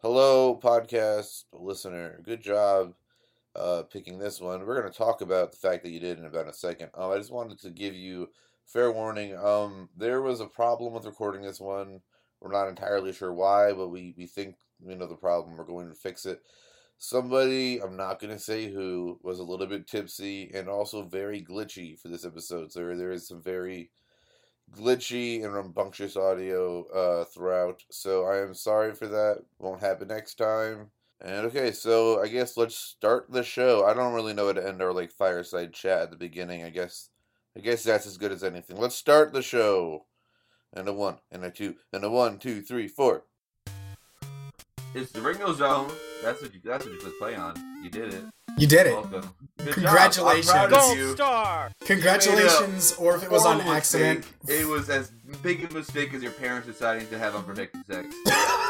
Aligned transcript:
Hello, 0.00 0.54
podcast 0.54 1.42
listener. 1.52 2.20
Good 2.22 2.40
job 2.40 2.94
uh, 3.56 3.82
picking 3.82 4.16
this 4.16 4.40
one. 4.40 4.64
We're 4.64 4.80
going 4.80 4.92
to 4.92 4.96
talk 4.96 5.22
about 5.22 5.50
the 5.50 5.58
fact 5.58 5.82
that 5.82 5.90
you 5.90 5.98
did 5.98 6.20
in 6.20 6.24
about 6.24 6.46
a 6.46 6.52
second. 6.52 6.90
Um, 6.94 7.10
I 7.10 7.16
just 7.16 7.32
wanted 7.32 7.58
to 7.62 7.70
give 7.70 7.96
you 7.96 8.28
fair 8.64 8.92
warning. 8.92 9.36
Um, 9.36 9.88
there 9.96 10.22
was 10.22 10.38
a 10.38 10.46
problem 10.46 10.92
with 10.92 11.04
recording 11.04 11.42
this 11.42 11.58
one. 11.58 12.00
We're 12.40 12.52
not 12.52 12.68
entirely 12.68 13.12
sure 13.12 13.32
why, 13.32 13.72
but 13.72 13.88
we, 13.88 14.14
we 14.16 14.28
think 14.28 14.54
we 14.80 14.94
know 14.94 15.08
the 15.08 15.16
problem. 15.16 15.56
We're 15.56 15.64
going 15.64 15.88
to 15.88 15.96
fix 15.96 16.26
it. 16.26 16.42
Somebody, 16.98 17.82
I'm 17.82 17.96
not 17.96 18.20
going 18.20 18.32
to 18.32 18.38
say 18.38 18.70
who, 18.70 19.18
was 19.24 19.40
a 19.40 19.44
little 19.44 19.66
bit 19.66 19.88
tipsy 19.88 20.52
and 20.54 20.68
also 20.68 21.02
very 21.02 21.42
glitchy 21.42 21.98
for 21.98 22.06
this 22.06 22.24
episode. 22.24 22.70
So 22.70 22.94
there 22.94 23.10
is 23.10 23.26
some 23.26 23.42
very 23.42 23.90
glitchy 24.76 25.44
and 25.44 25.54
rambunctious 25.54 26.16
audio 26.16 26.84
uh, 26.88 27.24
throughout. 27.24 27.82
So 27.90 28.24
I 28.24 28.42
am 28.42 28.54
sorry 28.54 28.94
for 28.94 29.06
that. 29.08 29.44
Won't 29.58 29.80
happen 29.80 30.08
next 30.08 30.36
time. 30.36 30.90
And 31.20 31.46
okay, 31.46 31.72
so 31.72 32.22
I 32.22 32.28
guess 32.28 32.56
let's 32.56 32.76
start 32.76 33.26
the 33.30 33.42
show. 33.42 33.84
I 33.84 33.94
don't 33.94 34.14
really 34.14 34.34
know 34.34 34.46
how 34.46 34.52
to 34.52 34.66
end 34.66 34.80
our 34.80 34.92
like 34.92 35.10
fireside 35.10 35.72
chat 35.72 36.02
at 36.02 36.10
the 36.10 36.16
beginning. 36.16 36.62
I 36.62 36.70
guess 36.70 37.10
I 37.56 37.60
guess 37.60 37.82
that's 37.82 38.06
as 38.06 38.18
good 38.18 38.30
as 38.30 38.44
anything. 38.44 38.76
Let's 38.76 38.94
start 38.94 39.32
the 39.32 39.42
show. 39.42 40.06
And 40.72 40.86
a 40.86 40.92
one, 40.92 41.16
and 41.32 41.44
a 41.44 41.50
two, 41.50 41.76
and 41.92 42.04
a 42.04 42.10
one, 42.10 42.38
two, 42.38 42.60
three, 42.60 42.88
four. 42.88 43.24
It's 44.94 45.10
the 45.12 45.20
Ringo 45.20 45.52
Zone. 45.54 45.90
That's 46.22 46.40
what 46.42 46.54
you. 46.54 46.60
That's 46.62 46.84
what 46.84 46.94
you 46.94 47.12
play 47.18 47.34
on. 47.34 47.54
You 47.82 47.90
did 47.90 48.14
it. 48.14 48.24
You 48.58 48.66
did 48.66 48.86
it. 48.88 48.92
Welcome. 48.94 49.34
Good 49.58 49.74
Congratulations. 49.74 50.46
Job. 50.46 50.56
I'm 50.56 50.68
proud 50.68 50.78
of 50.80 50.86
Gold 50.86 50.98
you. 50.98 51.12
star. 51.14 51.70
Congratulations, 51.84 52.92
or 52.94 53.16
if 53.16 53.22
it 53.22 53.30
was 53.30 53.44
on 53.44 53.60
accident. 53.62 54.24
mistake. 54.44 54.60
It 54.60 54.66
was 54.66 54.88
as 54.88 55.10
big 55.42 55.64
a 55.70 55.74
mistake 55.74 56.14
as 56.14 56.22
your 56.22 56.32
parents 56.32 56.66
deciding 56.66 57.08
to 57.08 57.18
have 57.18 57.34
unprotected 57.34 57.84
sex. 57.86 58.06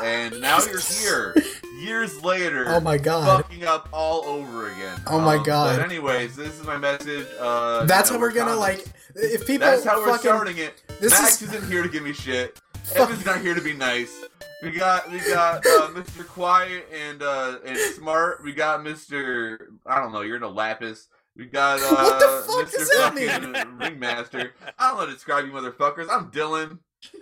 and 0.03 0.41
now 0.41 0.59
you're 0.65 0.81
here, 0.81 1.35
years 1.81 2.23
later. 2.25 2.65
Oh 2.69 2.81
my 2.81 2.97
god. 2.99 3.43
Fucking 3.45 3.65
up 3.65 3.89
all 3.93 4.25
over 4.25 4.71
again. 4.71 4.99
Oh 5.07 5.21
my 5.21 5.37
Um, 5.37 5.43
God. 5.43 5.77
But 5.77 5.85
anyways, 5.85 6.37
this 6.37 6.59
is 6.59 6.67
my 6.67 6.77
message. 6.79 7.27
Uh, 7.39 7.85
That's 7.85 8.11
you 8.11 8.17
how 8.17 8.21
we're 8.21 8.33
gonna 8.33 8.53
condoms. 8.53 8.59
like. 8.59 8.85
If 9.15 9.47
people 9.47 9.67
That's 9.67 9.85
how 9.85 10.01
we're 10.05 10.17
starting 10.19 10.59
it. 10.59 10.83
This 11.01 11.13
Max 11.13 11.43
is- 11.43 11.53
is... 11.53 11.61
not 11.63 11.71
here 11.71 11.83
to 11.83 11.89
give 11.89 12.03
me 12.03 12.13
shit. 12.13 12.61
Fuck. 12.85 13.11
Evan's 13.11 13.27
not 13.27 13.41
here 13.41 13.55
to 13.55 13.61
be 13.61 13.75
nice. 13.75 14.25
We 14.63 14.71
got 14.73 15.11
we 15.11 15.19
got 15.21 15.59
uh, 15.65 15.89
Mr. 15.95 16.27
Quiet 16.27 16.87
and 16.93 17.23
uh, 17.23 17.59
and 17.65 17.77
Smart. 17.77 18.43
We 18.43 18.53
got 18.53 18.81
Mr. 18.81 19.59
I 19.87 20.01
don't 20.01 20.13
know. 20.13 20.23
You're 20.23 20.37
in 20.37 20.43
a 20.43 20.49
lapis. 20.49 21.09
We 21.37 21.47
got 21.47 21.79
uh, 21.81 21.95
What 21.95 22.19
the 22.21 22.53
fuck 22.53 22.67
Mr. 22.67 22.79
does 22.79 22.89
that 22.91 23.15
mean? 23.15 23.79
Ringmaster. 23.79 24.53
I 24.79 24.89
don't 24.89 24.97
know 24.97 25.01
how 25.01 25.07
to 25.07 25.13
describe 25.13 25.47
you 25.47 25.53
motherfuckers. 25.53 26.09
I'm 26.11 26.31
Dylan. 26.33 26.79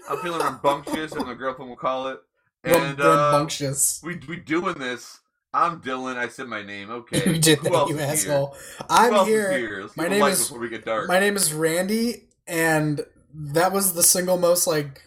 I'm 0.09 0.19
feeling 0.19 0.41
rambunctious, 0.41 1.15
as 1.15 1.25
my 1.25 1.34
girlfriend 1.34 1.69
will 1.69 1.77
call 1.77 2.09
it. 2.09 2.20
And 2.65 2.98
uh, 3.01 3.47
we 4.03 4.19
we 4.27 4.37
doing 4.37 4.78
this. 4.78 5.21
I'm 5.53 5.81
Dylan. 5.83 6.17
I 6.17 6.28
said 6.28 6.48
my 6.48 6.62
name. 6.62 6.91
Okay. 6.91 7.34
You 7.34 7.39
did 7.39 7.59
Who 7.59 7.71
that, 7.71 7.89
you 7.89 7.98
is 7.98 8.25
here? 8.25 8.33
asshole. 8.33 8.56
I'm 8.89 9.15
is 9.15 9.27
here. 9.27 9.89
My 9.97 10.09
name 10.09 10.23
is- 10.25 10.45
before 10.45 10.59
we 10.59 10.71
get 10.71 10.84
dark. 10.87 11.06
My 11.09 11.21
name 11.21 11.37
is 11.37 11.53
Randy, 11.53 12.28
and 12.47 13.05
that 13.34 13.73
was 13.73 13.93
the 13.93 14.03
single 14.03 14.39
most 14.39 14.67
like 14.67 15.03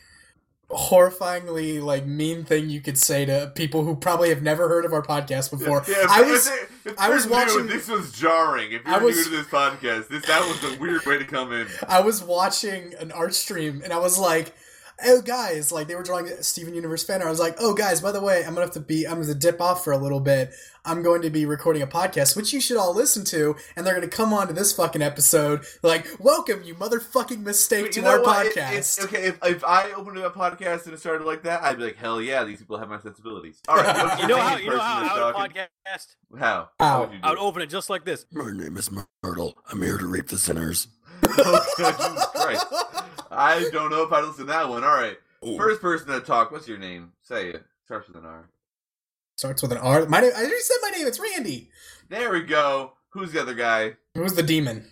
horrifyingly 0.69 1.81
like 1.81 2.05
mean 2.05 2.43
thing 2.43 2.69
you 2.69 2.81
could 2.81 2.97
say 2.97 3.25
to 3.25 3.51
people 3.55 3.83
who 3.83 3.95
probably 3.95 4.29
have 4.29 4.41
never 4.41 4.67
heard 4.67 4.85
of 4.85 4.93
our 4.93 5.01
podcast 5.01 5.49
before. 5.51 5.83
Yeah, 5.87 6.05
I 6.09 6.21
was 6.21 6.47
if 6.85 6.99
I 6.99 7.09
was 7.09 7.25
new, 7.25 7.31
watching- 7.31 7.67
This 7.67 7.87
was 7.87 8.11
jarring. 8.11 8.71
If 8.71 8.85
you're 8.85 8.99
was- 9.01 9.15
new 9.17 9.23
to 9.23 9.29
this 9.29 9.47
podcast, 9.47 10.07
this 10.09 10.25
that 10.27 10.41
was 10.41 10.75
a 10.75 10.79
weird 10.79 11.05
way 11.05 11.17
to 11.17 11.25
come 11.25 11.51
in. 11.53 11.67
I 11.87 12.01
was 12.01 12.23
watching 12.23 12.93
an 12.99 13.11
art 13.11 13.33
stream 13.35 13.81
and 13.83 13.91
I 13.93 13.97
was 13.99 14.17
like, 14.19 14.53
"Oh 15.05 15.21
guys!" 15.21 15.71
Like 15.71 15.87
they 15.87 15.95
were 15.95 16.03
drawing 16.03 16.27
Steven 16.41 16.73
Universe 16.73 17.03
fan 17.03 17.21
art. 17.21 17.27
I 17.27 17.29
was 17.31 17.39
like, 17.39 17.55
"Oh 17.59 17.73
guys, 17.73 18.01
by 18.01 18.11
the 18.11 18.21
way, 18.21 18.39
I'm 18.45 18.53
gonna 18.53 18.65
have 18.65 18.71
to 18.75 18.79
be. 18.79 19.07
I'm 19.07 19.21
gonna 19.21 19.33
dip 19.33 19.59
off 19.61 19.83
for 19.83 19.91
a 19.93 19.97
little 19.97 20.19
bit. 20.19 20.51
I'm 20.85 21.03
going 21.03 21.21
to 21.23 21.29
be 21.29 21.45
recording 21.45 21.81
a 21.81 21.87
podcast, 21.87 22.35
which 22.37 22.53
you 22.53 22.61
should 22.61 22.77
all 22.77 22.95
listen 22.95 23.23
to, 23.25 23.55
and 23.75 23.85
they're 23.85 23.93
gonna 23.93 24.07
come 24.07 24.33
on 24.33 24.47
to 24.47 24.53
this 24.53 24.71
fucking 24.73 25.01
episode. 25.01 25.63
Like, 25.83 26.07
welcome 26.19 26.63
you 26.63 26.73
motherfucking 26.73 27.43
mistake 27.43 27.85
But 27.85 27.91
to 27.93 28.05
our 28.07 28.21
what? 28.21 28.45
It- 28.47 28.55
podcast. 28.55 28.71
it's- 28.71 29.03
okay, 29.03 29.23
if, 29.27 29.37
if 29.43 29.63
I 29.65 29.91
opened 29.91 30.17
a 30.17 30.29
podcast 30.29 30.85
and 30.85 30.93
it 30.93 30.99
started 30.99 31.25
like 31.25 31.43
that, 31.43 31.61
I'd 31.63 31.77
be 31.77 31.83
like, 31.83 31.97
hell 31.97 32.21
yeah, 32.21 32.43
these 32.45 32.59
people 32.59 32.77
have 32.77 32.89
my 32.89 32.99
sensibilities. 32.99 33.59
All 33.67 33.75
right, 33.75 34.19
You 34.21 34.27
know 34.29 34.37
how 34.37 34.55
name, 34.55 34.63
you 34.63 34.71
know 34.71 34.77
person 34.77 34.87
how 34.87 35.15
I 35.15 35.25
would 35.25 35.33
talking? 35.33 35.61
podcast. 35.85 36.15
How? 36.39 36.69
How? 36.79 36.85
How 36.85 36.99
would 37.05 37.19
I 37.23 37.29
would 37.31 37.39
open 37.39 37.61
it 37.61 37.67
just 37.67 37.89
like 37.89 38.05
this. 38.05 38.25
My 38.31 38.51
name 38.51 38.77
is 38.77 38.89
Myrtle. 39.23 39.57
I'm 39.69 39.81
here 39.81 39.97
to 39.97 40.07
rape 40.07 40.27
the 40.27 40.37
sinners. 40.37 40.87
Oh, 41.41 41.65
Jesus 41.77 42.25
Christ. 42.33 42.65
I 43.31 43.69
don't 43.71 43.89
know 43.89 44.03
if 44.03 44.11
I'd 44.11 44.23
listen 44.25 44.45
to 44.47 44.51
that 44.51 44.69
one. 44.69 44.83
All 44.83 44.95
right, 44.95 45.17
Ooh. 45.45 45.57
first 45.57 45.81
person 45.81 46.07
to 46.07 46.19
talk. 46.21 46.51
What's 46.51 46.67
your 46.67 46.77
name? 46.77 47.11
Say 47.21 47.49
it. 47.49 47.63
Starts 47.85 48.07
with 48.07 48.17
an 48.17 48.25
R. 48.25 48.49
Starts 49.37 49.61
with 49.61 49.71
an 49.71 49.77
R. 49.77 50.05
My 50.07 50.21
name. 50.21 50.31
I 50.35 50.41
already 50.41 50.59
said 50.59 50.77
my 50.81 50.89
name. 50.89 51.07
It's 51.07 51.19
Randy. 51.19 51.69
There 52.09 52.31
we 52.31 52.41
go. 52.41 52.93
Who's 53.11 53.31
the 53.31 53.41
other 53.41 53.53
guy? 53.55 53.95
Who's 54.15 54.33
the 54.33 54.43
demon? 54.43 54.85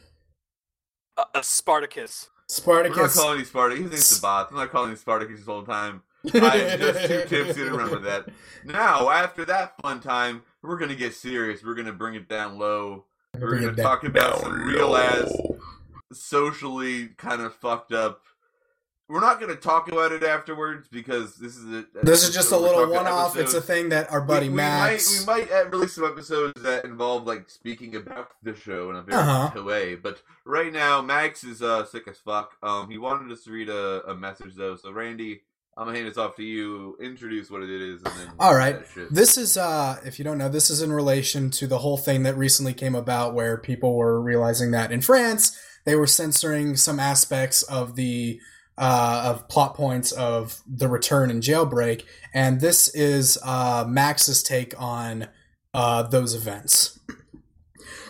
Uh, 1.18 1.25
uh, 1.36 1.42
Spartacus. 1.42 2.30
We're 2.66 2.88
not 2.88 3.09
calling 3.12 3.40
you 3.40 3.46
Spartacus. 3.46 3.84
His 3.84 3.92
name's 3.92 4.09
the 4.18 4.22
boss. 4.22 4.48
I'm 4.52 4.58
not 4.58 4.72
calling 4.72 4.92
you 4.92 4.96
Spartacus 4.96 5.44
the 5.44 5.52
whole 5.52 5.64
time. 5.64 6.02
I'm 6.34 6.80
just 6.80 7.08
too 7.08 7.25
tipsy 7.28 7.64
to 7.64 7.72
remember 7.72 8.00
that. 8.00 8.30
Now, 8.66 9.09
after 9.09 9.46
that 9.46 9.74
fun 9.81 10.00
time, 10.00 10.44
we're 10.62 10.78
gonna 10.78 10.96
get 10.96 11.14
serious. 11.14 11.64
We're 11.64 11.75
gonna 11.75 11.94
bring 11.94 12.16
it 12.16 12.28
down 12.30 12.58
low. 12.58 13.06
We're 13.40 13.59
gonna 13.59 13.75
talk 13.75 14.04
about 14.04 14.40
some 14.40 14.62
real 14.62 14.96
ass, 14.96 15.31
No. 15.38 15.59
Socially 16.13 17.09
kind 17.18 17.41
of 17.41 17.53
fucked 17.56 17.91
up. 17.94 18.22
We're 19.09 19.22
not 19.22 19.40
gonna 19.40 19.56
talk 19.56 19.90
about 19.90 20.12
it 20.12 20.22
afterwards 20.22 20.90
because 20.90 21.35
this 21.38 21.56
is 21.56 21.63
a. 21.73 21.85
This 22.03 22.28
is 22.28 22.35
just 22.35 22.51
a 22.51 22.57
little 22.57 22.90
one-off. 22.91 23.38
It's 23.38 23.53
a 23.53 23.62
thing 23.62 23.88
that 23.90 24.12
our 24.12 24.19
buddy 24.19 24.50
we, 24.50 24.56
Max. 24.56 25.22
We 25.22 25.25
might, 25.25 25.47
we 25.50 25.56
might 25.56 25.72
release 25.72 25.94
some 25.94 26.03
episodes 26.03 26.62
that 26.62 26.84
involve 26.84 27.25
like 27.25 27.50
speaking 27.50 27.95
about 27.95 28.31
the 28.44 28.53
show 28.53 28.90
in 28.90 28.97
a 28.97 29.01
very 29.01 29.18
Uh-huh. 29.22 29.63
way. 29.63 29.95
But 29.95 30.22
right 30.44 30.73
now, 30.73 31.01
Max 31.01 31.45
is 31.45 31.62
uh, 31.62 31.85
sick 31.85 32.06
as 32.09 32.18
fuck. 32.18 32.51
Um, 32.62 32.89
he 32.89 32.97
wanted 32.97 33.31
us 33.31 33.45
to 33.45 33.51
read 33.51 33.69
a, 33.69 34.03
a 34.09 34.13
message 34.16 34.56
though. 34.56 34.75
So 34.75 34.91
Randy, 34.91 35.39
I'm 35.78 35.85
gonna 35.85 35.95
hand 35.97 36.09
this 36.09 36.18
off 36.18 36.35
to 36.35 36.44
you. 36.44 36.97
Introduce 37.00 37.50
what 37.50 37.63
it 37.63 37.69
is, 37.69 38.01
and 38.03 38.13
then 38.19 38.28
All 38.41 38.56
right. 38.56 38.78
This 39.09 39.38
is, 39.38 39.56
uh, 39.56 40.01
if 40.03 40.19
you 40.19 40.25
don't 40.25 40.38
know, 40.38 40.50
this 40.50 40.69
is 40.69 40.81
in 40.81 40.91
relation 40.91 41.50
to 41.51 41.66
the 41.66 41.78
whole 41.78 41.95
thing 41.97 42.24
that 42.24 42.35
recently 42.35 42.74
came 42.74 42.94
about 42.95 43.34
where 43.34 43.56
people 43.57 43.95
were 43.95 44.19
realizing 44.19 44.72
that 44.72 44.91
in 44.91 45.00
France 45.00 45.57
they 45.88 45.96
were 45.96 46.06
censoring 46.06 46.75
some 46.75 47.00
aspects 47.00 47.64
of 47.64 47.96
the 47.96 48.42
uh, 48.78 49.24
of 49.25 49.48
plot 49.48 49.74
points 49.74 50.12
of 50.12 50.62
the 50.68 50.90
return 50.90 51.31
and 51.31 51.42
jailbreak, 51.42 52.03
and 52.34 52.59
this 52.59 52.90
is 52.90 53.40
uh, 53.42 53.86
Max's 53.88 54.44
take 54.44 54.80
on 54.80 55.30
uh, 55.74 56.03
those 56.03 56.36
events. 56.36 57.00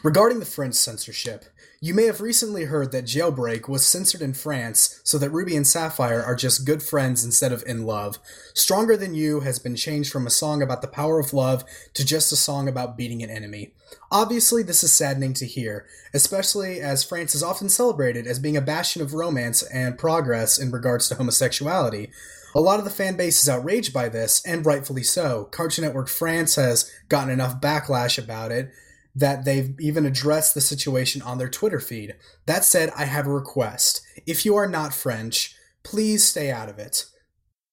Regarding 0.03 0.39
the 0.39 0.45
French 0.45 0.73
censorship, 0.73 1.45
you 1.79 1.93
may 1.93 2.05
have 2.05 2.21
recently 2.21 2.65
heard 2.65 2.91
that 2.91 3.05
Jailbreak 3.05 3.69
was 3.69 3.85
censored 3.85 4.21
in 4.21 4.33
France 4.33 4.99
so 5.03 5.17
that 5.19 5.29
Ruby 5.29 5.55
and 5.55 5.65
Sapphire 5.65 6.23
are 6.23 6.35
just 6.35 6.65
good 6.65 6.81
friends 6.81 7.23
instead 7.23 7.51
of 7.51 7.63
in 7.67 7.85
love. 7.85 8.17
Stronger 8.55 8.97
Than 8.97 9.13
You 9.13 9.41
has 9.41 9.59
been 9.59 9.75
changed 9.75 10.11
from 10.11 10.25
a 10.25 10.31
song 10.31 10.63
about 10.63 10.81
the 10.81 10.87
power 10.87 11.19
of 11.19 11.33
love 11.33 11.63
to 11.93 12.03
just 12.03 12.31
a 12.31 12.35
song 12.35 12.67
about 12.67 12.97
beating 12.97 13.21
an 13.21 13.29
enemy. 13.29 13.73
Obviously, 14.11 14.63
this 14.63 14.83
is 14.83 14.91
saddening 14.91 15.33
to 15.33 15.45
hear, 15.45 15.85
especially 16.13 16.81
as 16.81 17.03
France 17.03 17.35
is 17.35 17.43
often 17.43 17.69
celebrated 17.69 18.25
as 18.25 18.39
being 18.39 18.57
a 18.57 18.61
bastion 18.61 19.03
of 19.03 19.13
romance 19.13 19.61
and 19.61 19.99
progress 19.99 20.57
in 20.57 20.71
regards 20.71 21.07
to 21.09 21.15
homosexuality. 21.15 22.09
A 22.55 22.61
lot 22.61 22.79
of 22.79 22.85
the 22.85 22.91
fan 22.91 23.15
base 23.15 23.43
is 23.43 23.49
outraged 23.49 23.93
by 23.93 24.09
this, 24.09 24.41
and 24.45 24.65
rightfully 24.65 25.03
so. 25.03 25.47
Cartoon 25.51 25.85
Network 25.85 26.07
France 26.07 26.55
has 26.55 26.91
gotten 27.07 27.29
enough 27.29 27.61
backlash 27.61 28.21
about 28.21 28.51
it 28.51 28.71
that 29.17 29.45
they've 29.45 29.75
even 29.79 30.05
addressed 30.05 30.53
the 30.53 30.61
situation 30.61 31.23
on 31.23 31.39
their 31.39 31.49
Twitter 31.49 31.79
feed. 31.79 32.15
That 32.45 32.63
said, 32.63 32.91
I 32.95 33.05
have 33.05 33.25
a 33.25 33.31
request. 33.33 34.01
If 34.27 34.45
you 34.45 34.55
are 34.55 34.67
not 34.67 34.93
French, 34.93 35.55
please 35.83 36.23
stay 36.23 36.51
out 36.51 36.69
of 36.69 36.77
it. 36.77 37.05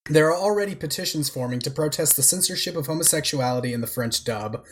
There 0.09 0.31
are 0.31 0.37
already 0.37 0.75
petitions 0.75 1.29
forming 1.29 1.61
to 1.61 1.71
protest 1.71 2.17
the 2.17 2.23
censorship 2.23 2.77
of 2.77 2.87
homosexuality 2.87 3.75
in 3.75 3.83
the 3.83 3.87
French 3.87 4.25
dub. 4.25 4.65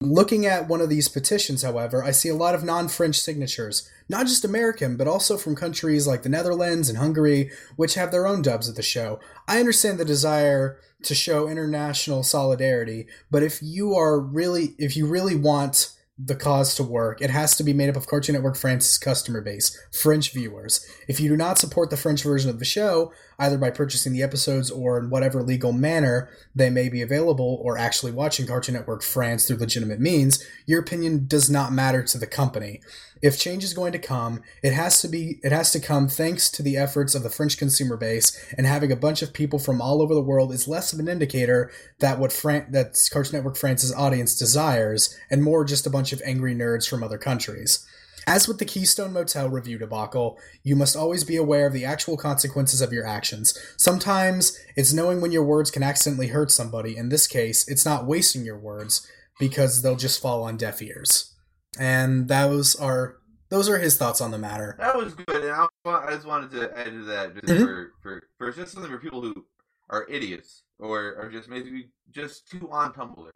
Looking 0.00 0.46
at 0.46 0.68
one 0.68 0.80
of 0.80 0.88
these 0.88 1.08
petitions, 1.08 1.62
however, 1.62 2.04
I 2.04 2.12
see 2.12 2.28
a 2.28 2.34
lot 2.36 2.54
of 2.54 2.62
non 2.62 2.88
French 2.88 3.18
signatures, 3.18 3.88
not 4.08 4.26
just 4.26 4.44
American, 4.44 4.96
but 4.96 5.08
also 5.08 5.36
from 5.36 5.56
countries 5.56 6.06
like 6.06 6.22
the 6.22 6.28
Netherlands 6.28 6.88
and 6.88 6.98
Hungary, 6.98 7.50
which 7.74 7.94
have 7.94 8.12
their 8.12 8.26
own 8.26 8.40
dubs 8.40 8.68
of 8.68 8.76
the 8.76 8.82
show. 8.82 9.18
I 9.48 9.58
understand 9.58 9.98
the 9.98 10.04
desire 10.04 10.78
to 11.04 11.14
show 11.14 11.48
international 11.48 12.22
solidarity, 12.22 13.06
but 13.30 13.42
if 13.42 13.60
you 13.62 13.94
are 13.94 14.20
really, 14.20 14.74
if 14.78 14.96
you 14.96 15.06
really 15.06 15.36
want 15.36 15.90
the 16.16 16.36
cause 16.36 16.74
to 16.76 16.82
work, 16.82 17.20
it 17.20 17.30
has 17.30 17.56
to 17.56 17.64
be 17.64 17.72
made 17.72 17.88
up 17.88 17.96
of 17.96 18.06
Cartoon 18.06 18.34
Network 18.34 18.56
France's 18.56 18.98
customer 18.98 19.40
base, 19.40 19.76
French 19.92 20.32
viewers. 20.32 20.86
If 21.08 21.18
you 21.18 21.28
do 21.28 21.36
not 21.36 21.58
support 21.58 21.90
the 21.90 21.96
French 21.96 22.22
version 22.22 22.50
of 22.50 22.58
the 22.58 22.64
show, 22.64 23.12
either 23.38 23.58
by 23.58 23.70
purchasing 23.70 24.12
the 24.12 24.22
episodes 24.22 24.70
or 24.70 24.98
in 24.98 25.10
whatever 25.10 25.42
legal 25.42 25.72
manner 25.72 26.28
they 26.54 26.70
may 26.70 26.88
be 26.88 27.02
available, 27.02 27.60
or 27.62 27.78
actually 27.78 28.12
watching 28.12 28.46
Cartoon 28.46 28.74
Network 28.74 29.02
France 29.02 29.46
through 29.46 29.56
legitimate 29.56 30.00
means, 30.00 30.44
your 30.66 30.80
opinion 30.80 31.26
does 31.26 31.50
not 31.50 31.72
matter 31.72 32.02
to 32.02 32.18
the 32.18 32.26
company. 32.26 32.80
If 33.22 33.38
change 33.38 33.64
is 33.64 33.72
going 33.72 33.92
to 33.92 33.98
come, 33.98 34.42
it 34.62 34.74
has 34.74 35.00
to 35.00 35.08
be 35.08 35.40
it 35.42 35.50
has 35.50 35.70
to 35.70 35.80
come 35.80 36.08
thanks 36.08 36.50
to 36.50 36.62
the 36.62 36.76
efforts 36.76 37.14
of 37.14 37.22
the 37.22 37.30
French 37.30 37.56
consumer 37.56 37.96
base, 37.96 38.36
and 38.58 38.66
having 38.66 38.92
a 38.92 38.96
bunch 38.96 39.22
of 39.22 39.32
people 39.32 39.58
from 39.58 39.80
all 39.80 40.02
over 40.02 40.14
the 40.14 40.20
world 40.20 40.52
is 40.52 40.68
less 40.68 40.92
of 40.92 40.98
an 40.98 41.08
indicator 41.08 41.70
that 42.00 42.18
what 42.18 42.32
Fran- 42.32 42.70
that 42.72 42.98
Cartoon 43.10 43.38
Network 43.38 43.56
France's 43.56 43.94
audience 43.94 44.36
desires, 44.36 45.16
and 45.30 45.42
more 45.42 45.64
just 45.64 45.86
a 45.86 45.90
bunch 45.90 46.12
of 46.12 46.20
angry 46.24 46.54
nerds 46.54 46.86
from 46.86 47.02
other 47.02 47.16
countries. 47.16 47.86
As 48.26 48.48
with 48.48 48.58
the 48.58 48.64
Keystone 48.64 49.12
Motel 49.12 49.48
review 49.50 49.78
debacle, 49.78 50.38
you 50.62 50.76
must 50.76 50.96
always 50.96 51.24
be 51.24 51.36
aware 51.36 51.66
of 51.66 51.72
the 51.72 51.84
actual 51.84 52.16
consequences 52.16 52.80
of 52.80 52.92
your 52.92 53.06
actions. 53.06 53.58
Sometimes 53.76 54.58
it's 54.76 54.92
knowing 54.92 55.20
when 55.20 55.32
your 55.32 55.44
words 55.44 55.70
can 55.70 55.82
accidentally 55.82 56.28
hurt 56.28 56.50
somebody. 56.50 56.96
In 56.96 57.08
this 57.10 57.26
case, 57.26 57.68
it's 57.68 57.84
not 57.84 58.06
wasting 58.06 58.44
your 58.44 58.58
words 58.58 59.06
because 59.38 59.82
they'll 59.82 59.96
just 59.96 60.22
fall 60.22 60.42
on 60.42 60.56
deaf 60.56 60.80
ears. 60.80 61.34
And 61.78 62.28
those 62.28 62.76
are 62.76 63.16
those 63.50 63.68
are 63.68 63.78
his 63.78 63.96
thoughts 63.96 64.20
on 64.20 64.30
the 64.30 64.38
matter. 64.38 64.74
That 64.78 64.96
was 64.96 65.14
good. 65.14 65.44
And 65.44 65.50
I, 65.52 65.66
I 65.84 66.10
just 66.14 66.26
wanted 66.26 66.50
to 66.52 66.76
add 66.76 66.86
to 66.86 67.04
that 67.04 67.34
just 67.34 67.52
Mhm. 67.52 67.64
for, 67.64 67.92
for 68.02 68.22
for 68.38 68.52
just 68.52 68.72
something 68.72 68.90
for 68.90 68.98
people 68.98 69.20
who 69.20 69.44
are 69.90 70.06
idiots 70.08 70.62
or 70.78 71.16
are 71.16 71.30
just 71.30 71.48
maybe 71.48 71.90
just 72.10 72.48
too 72.48 72.68
on 72.70 72.92
Tumblr. 72.94 73.30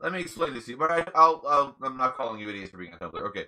Let 0.00 0.12
me 0.12 0.20
explain 0.20 0.52
this 0.52 0.64
to 0.64 0.72
you. 0.72 0.76
But 0.78 0.90
I, 0.90 1.06
I'll, 1.14 1.42
I'll 1.48 1.76
I'm 1.82 1.96
not 1.96 2.16
calling 2.16 2.40
you 2.40 2.48
idiots 2.48 2.70
for 2.70 2.78
being 2.78 2.92
on 2.92 2.98
Tumblr. 2.98 3.22
Okay, 3.28 3.46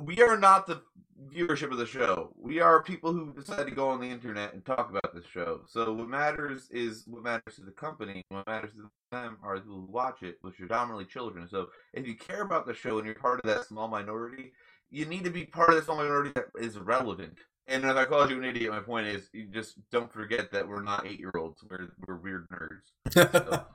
we 0.00 0.22
are 0.22 0.36
not 0.36 0.66
the 0.66 0.82
viewership 1.28 1.70
of 1.70 1.78
the 1.78 1.86
show. 1.86 2.34
We 2.36 2.60
are 2.60 2.82
people 2.82 3.12
who 3.12 3.32
decide 3.32 3.66
to 3.66 3.70
go 3.70 3.88
on 3.88 4.00
the 4.00 4.08
internet 4.08 4.54
and 4.54 4.64
talk 4.64 4.90
about 4.90 5.14
this 5.14 5.26
show. 5.26 5.60
So 5.66 5.92
what 5.92 6.08
matters 6.08 6.68
is 6.70 7.04
what 7.06 7.22
matters 7.22 7.56
to 7.56 7.62
the 7.62 7.70
company. 7.70 8.22
What 8.28 8.46
matters 8.46 8.72
to 8.72 8.90
them 9.12 9.36
are 9.42 9.56
the 9.56 9.62
people 9.62 9.80
who 9.80 9.92
watch 9.92 10.22
it, 10.22 10.38
which 10.42 10.60
are 10.60 10.66
dominantly 10.66 11.04
children. 11.04 11.48
So 11.48 11.68
if 11.92 12.06
you 12.06 12.16
care 12.16 12.42
about 12.42 12.66
the 12.66 12.74
show 12.74 12.98
and 12.98 13.06
you're 13.06 13.14
part 13.14 13.40
of 13.44 13.50
that 13.50 13.66
small 13.66 13.88
minority, 13.88 14.52
you 14.90 15.04
need 15.04 15.24
to 15.24 15.30
be 15.30 15.44
part 15.44 15.70
of 15.70 15.76
this 15.76 15.84
small 15.84 15.98
minority 15.98 16.32
that 16.34 16.46
is 16.58 16.78
relevant. 16.78 17.38
And 17.66 17.84
if 17.84 17.96
I 17.96 18.04
called 18.04 18.30
you 18.30 18.38
an 18.38 18.44
idiot, 18.44 18.70
my 18.70 18.80
point 18.80 19.06
is 19.06 19.28
you 19.32 19.46
just 19.46 19.76
don't 19.92 20.12
forget 20.12 20.50
that 20.52 20.66
we're 20.66 20.82
not 20.82 21.06
eight 21.06 21.20
year 21.20 21.32
olds. 21.36 21.62
We're 21.68 21.92
we're 22.06 22.16
weird 22.16 22.48
nerds. 22.50 22.80
So 23.32 23.66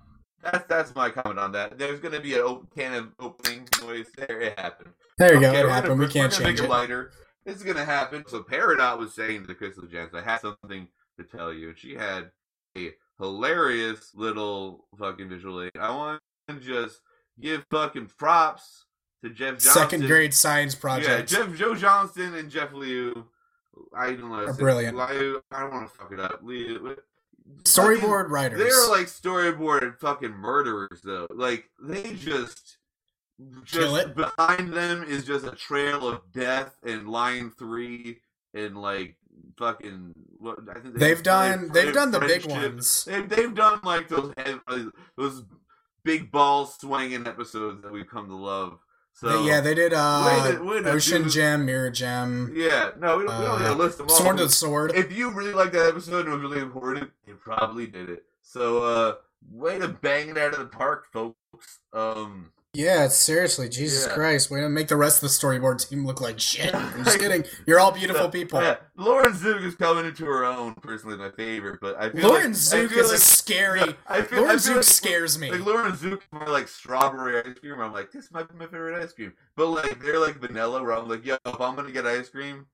that's 0.51 0.65
that's 0.67 0.95
my 0.95 1.09
comment 1.09 1.39
on 1.39 1.51
that. 1.53 1.77
There's 1.77 1.99
gonna 1.99 2.19
be 2.21 2.35
a 2.35 2.45
op- 2.45 2.73
can 2.75 2.93
of 2.93 3.11
opening 3.19 3.67
noise 3.81 4.07
there. 4.17 4.39
It 4.41 4.57
happened. 4.59 4.91
there 5.17 5.33
you 5.33 5.41
go. 5.41 5.51
It 5.51 5.67
happened. 5.69 5.89
gonna- 5.97 6.05
We 6.07 6.07
can't 6.07 6.31
change 6.33 6.59
it. 6.61 6.69
lighter. 6.69 7.11
It's 7.45 7.63
gonna 7.63 7.85
happen. 7.85 8.23
So 8.27 8.41
Peridot 8.43 8.97
was 8.97 9.13
saying 9.13 9.45
to 9.47 9.55
Crystal 9.55 9.85
Gems, 9.85 10.13
I 10.13 10.21
have 10.21 10.41
something 10.41 10.87
to 11.19 11.23
tell 11.25 11.53
you. 11.53 11.69
And 11.69 11.77
she 11.77 11.93
had 11.95 12.31
a 12.77 12.93
hilarious 13.19 14.11
little 14.15 14.87
fucking 14.97 15.29
visual 15.29 15.61
aid. 15.63 15.71
I 15.79 15.89
want 15.95 16.21
to 16.49 16.59
just 16.59 17.01
give 17.39 17.65
fucking 17.69 18.09
props 18.17 18.85
to 19.23 19.29
Jeff 19.29 19.53
Johnson. 19.59 19.71
Second 19.73 20.07
grade 20.07 20.33
science 20.33 20.75
project. 20.75 21.31
Yeah, 21.31 21.39
Jeff 21.45 21.55
Joe 21.55 21.75
Johnston 21.75 22.33
and 22.35 22.49
Jeff 22.49 22.73
Liu. 22.73 23.27
I 23.95 24.11
don't 24.13 24.29
know. 24.31 24.53
brilliant. 24.53 24.97
Liu, 24.97 25.41
I 25.51 25.59
don't 25.61 25.71
want 25.73 25.91
to 25.91 25.97
fuck 25.97 26.11
it 26.13 26.19
up. 26.19 26.39
Liu, 26.41 26.95
Storyboard 27.63 28.29
writers. 28.29 28.59
they're 28.59 28.89
like 28.89 29.07
storyboard 29.07 29.99
fucking 29.99 30.31
murderers, 30.31 31.01
though. 31.03 31.27
Like 31.29 31.69
they 31.79 32.13
just, 32.13 32.77
Kill 33.67 33.95
just 33.95 34.07
it. 34.07 34.15
behind 34.15 34.73
them 34.73 35.03
is 35.03 35.25
just 35.25 35.45
a 35.45 35.51
trail 35.51 36.07
of 36.07 36.21
death 36.33 36.75
and 36.83 37.07
line 37.07 37.51
three 37.51 38.19
and 38.53 38.77
like 38.77 39.17
fucking. 39.57 40.13
What 40.37 40.59
I 40.69 40.79
think 40.79 40.95
they've 40.97 41.21
done 41.21 41.69
they've 41.71 41.93
done 41.93 42.11
the 42.11 42.19
big 42.19 42.45
ones. 42.45 43.05
They've 43.05 43.27
they've 43.27 43.53
done 43.53 43.79
like 43.83 44.07
those 44.07 44.33
eh, 44.37 44.57
uh, 44.67 44.85
those 45.17 45.43
big 46.03 46.31
ball 46.31 46.65
swinging 46.65 47.27
episodes 47.27 47.81
that 47.83 47.91
we've 47.91 48.09
come 48.09 48.27
to 48.27 48.35
love. 48.35 48.79
So 49.17 49.45
yeah, 49.45 49.61
they 49.61 49.73
did 49.73 49.93
uh, 49.93 50.41
Way 50.43 50.51
to- 50.57 50.63
way 50.63 50.81
to 50.81 50.91
Ocean 50.91 51.29
Gem, 51.29 51.65
Mirror 51.65 51.91
Gem, 51.91 52.51
yeah, 52.53 52.89
no, 52.99 53.17
we 53.17 53.25
don't, 53.25 53.39
we 53.39 53.45
don't 53.45 53.59
to 53.59 53.71
uh, 53.71 53.75
list 53.75 53.97
them 53.97 54.07
all. 54.09 54.15
Sworn 54.17 54.35
to 54.37 54.43
the 54.43 54.49
Sword. 54.49 54.91
If 54.93 55.15
you 55.15 55.31
really 55.31 55.53
like 55.53 55.71
that 55.71 55.87
episode 55.87 56.25
and 56.25 56.33
it 56.33 56.37
was 56.37 56.41
really 56.41 56.59
important, 56.61 57.09
you 57.25 57.35
probably 57.35 57.87
did 57.87 58.09
it. 58.09 58.25
So, 58.41 58.83
uh, 58.83 59.15
way 59.49 59.79
to 59.79 59.87
bang 59.87 60.27
it 60.29 60.37
out 60.37 60.51
of 60.51 60.59
the 60.59 60.65
park, 60.65 61.05
folks. 61.13 61.79
Um, 61.93 62.51
Yeah, 62.75 63.07
seriously, 63.07 63.69
Jesus 63.69 64.05
Yeah. 64.05 64.13
Christ. 64.13 64.51
Way 64.51 64.61
to 64.61 64.69
make 64.69 64.87
the 64.87 64.97
rest 64.97 65.17
of 65.17 65.29
the 65.29 65.33
storyboard 65.35 65.87
team 65.87 66.05
look 66.05 66.21
like 66.21 66.39
shit. 66.39 66.73
I'm 66.75 67.03
just 67.03 67.19
kidding. 67.19 67.43
You're 67.65 67.79
all 67.79 67.91
beautiful 67.91 68.29
people. 68.29 68.61
Yeah, 68.61 68.77
Lauren 68.95 69.33
Zook 69.35 69.61
is 69.61 69.75
coming 69.75 70.05
into 70.05 70.25
her 70.25 70.45
own. 70.45 70.75
Personally, 70.75 71.17
my 71.17 71.31
favorite, 71.31 71.79
but 71.81 71.95
I 71.99 72.09
feel 72.09 72.27
Lauren 72.29 72.51
like, 72.51 72.89
feel 72.89 72.99
is 73.05 73.11
like, 73.11 73.19
scary. 73.19 73.79
no, 73.81 73.93
I 74.07 74.21
feel, 74.21 74.39
Lauren 74.39 74.49
I 74.49 74.53
feel 74.53 74.59
Zook 74.59 74.75
like, 74.77 74.83
scares 74.85 75.39
me. 75.39 75.51
Like 75.51 75.65
Lauren 75.65 75.95
Zook, 75.95 76.21
is 76.21 76.27
my 76.31 76.45
like 76.45 76.67
strawberry 76.67 77.39
ice 77.39 77.57
cream. 77.59 77.79
I'm 77.79 77.93
like, 77.93 78.11
this 78.11 78.31
might 78.31 78.49
be 78.51 78.57
my 78.57 78.65
favorite 78.65 79.01
ice 79.01 79.13
cream. 79.13 79.33
But 79.55 79.67
like 79.67 80.01
they're 80.03 80.19
like 80.19 80.35
vanilla, 80.35 80.83
where 80.83 80.93
I'm 80.93 81.07
like, 81.07 81.25
yo, 81.25 81.37
if 81.45 81.59
I'm 81.61 81.75
gonna 81.75 81.91
get 81.91 82.05
ice 82.05 82.29
cream, 82.29 82.65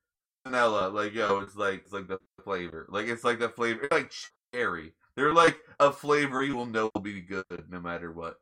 vanilla. 0.45 0.89
Like 0.89 1.13
yo, 1.13 1.39
it's 1.39 1.56
like 1.56 1.81
it's 1.86 1.94
like 1.94 2.07
the 2.07 2.19
flavor. 2.44 2.88
Like 2.89 3.07
it's 3.07 3.24
like 3.24 3.39
the 3.39 3.50
flavor. 3.50 3.81
It's 3.83 3.92
like 3.92 4.12
cherry. 4.53 4.94
They're 5.15 5.33
like 5.33 5.57
a 5.80 5.92
flavor 5.92 6.44
you 6.44 6.56
will 6.56 6.65
know 6.65 6.89
will 6.95 7.01
be 7.01 7.21
good 7.21 7.45
no 7.69 7.80
matter 7.80 8.12
what. 8.12 8.38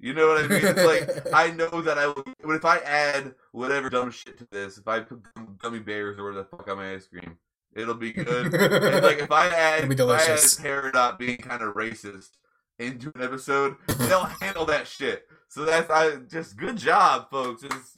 You 0.00 0.14
know 0.14 0.28
what 0.28 0.44
I 0.44 0.48
mean? 0.48 0.60
It's 0.64 0.84
like 0.84 1.26
I 1.34 1.50
know 1.50 1.82
that 1.82 1.98
I 1.98 2.06
will. 2.06 2.24
But 2.42 2.54
if 2.56 2.64
I 2.64 2.78
add 2.78 3.34
whatever 3.52 3.90
dumb 3.90 4.10
shit 4.10 4.38
to 4.38 4.46
this, 4.50 4.78
if 4.78 4.88
I 4.88 5.00
put 5.00 5.22
gum- 5.34 5.56
gummy 5.60 5.78
bears 5.80 6.18
or 6.18 6.24
whatever 6.24 6.42
the 6.50 6.56
fuck 6.56 6.68
on 6.68 6.78
my 6.78 6.94
ice 6.94 7.06
cream, 7.06 7.36
it'll 7.74 7.94
be 7.94 8.12
good. 8.12 8.52
And, 8.54 9.04
like 9.04 9.18
if 9.18 9.30
I 9.30 9.46
add, 9.54 9.84
It'll 9.84 9.88
be 9.88 9.94
if 9.94 10.00
I 10.00 10.14
add 10.14 10.26
delicious. 10.26 10.58
Peridot 10.58 11.18
being 11.18 11.36
kind 11.36 11.62
of 11.62 11.74
racist 11.74 12.30
into 12.78 13.12
an 13.14 13.22
episode, 13.22 13.76
they'll 13.98 14.24
handle 14.40 14.64
that 14.66 14.86
shit. 14.86 15.26
So 15.48 15.64
that's 15.66 15.90
I 15.90 16.16
just 16.30 16.56
good 16.56 16.78
job, 16.78 17.30
folks. 17.30 17.62
It's, 17.62 17.94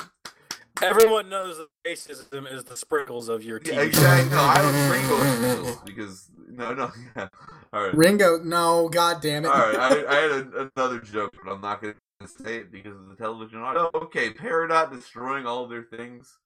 Everyone 0.82 1.28
knows 1.28 1.58
that 1.58 1.68
racism 1.86 2.52
is 2.52 2.64
the 2.64 2.76
sprinkles 2.76 3.28
of 3.28 3.44
your 3.44 3.60
TV. 3.60 3.74
yeah, 3.74 3.82
exactly. 3.82 4.30
No, 4.30 4.40
I 4.42 4.56
don't 4.56 5.54
sprinkle 5.54 5.82
because 5.84 6.28
no, 6.48 6.74
no, 6.74 6.90
yeah. 7.14 7.28
All 7.72 7.84
right, 7.84 7.94
Ringo, 7.94 8.38
no, 8.38 8.88
god 8.88 9.22
damn 9.22 9.44
it. 9.44 9.48
all 9.48 9.54
right. 9.54 9.76
I, 9.76 9.88
I 10.08 10.14
had 10.16 10.30
a, 10.30 10.70
another 10.76 11.00
joke, 11.00 11.34
but 11.42 11.52
I'm 11.52 11.60
not 11.60 11.80
going 11.80 11.94
to 12.20 12.28
say 12.28 12.56
it 12.56 12.70
because 12.70 12.94
of 12.94 13.08
the 13.08 13.16
television. 13.16 13.60
audience. 13.60 13.90
Oh, 13.94 14.00
okay, 14.00 14.30
Peridot 14.30 14.92
destroying 14.92 15.46
all 15.46 15.64
of 15.64 15.70
their 15.70 15.82
things. 15.84 16.38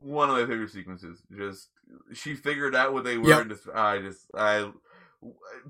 One 0.00 0.30
of 0.30 0.36
my 0.36 0.46
favorite 0.46 0.70
sequences. 0.70 1.22
Just 1.36 1.68
she 2.12 2.34
figured 2.34 2.74
out 2.74 2.92
what 2.92 3.04
they 3.04 3.18
were. 3.18 3.28
Yep. 3.28 3.40
And 3.40 3.50
just 3.50 3.68
I 3.74 3.98
just 3.98 4.26
I. 4.34 4.70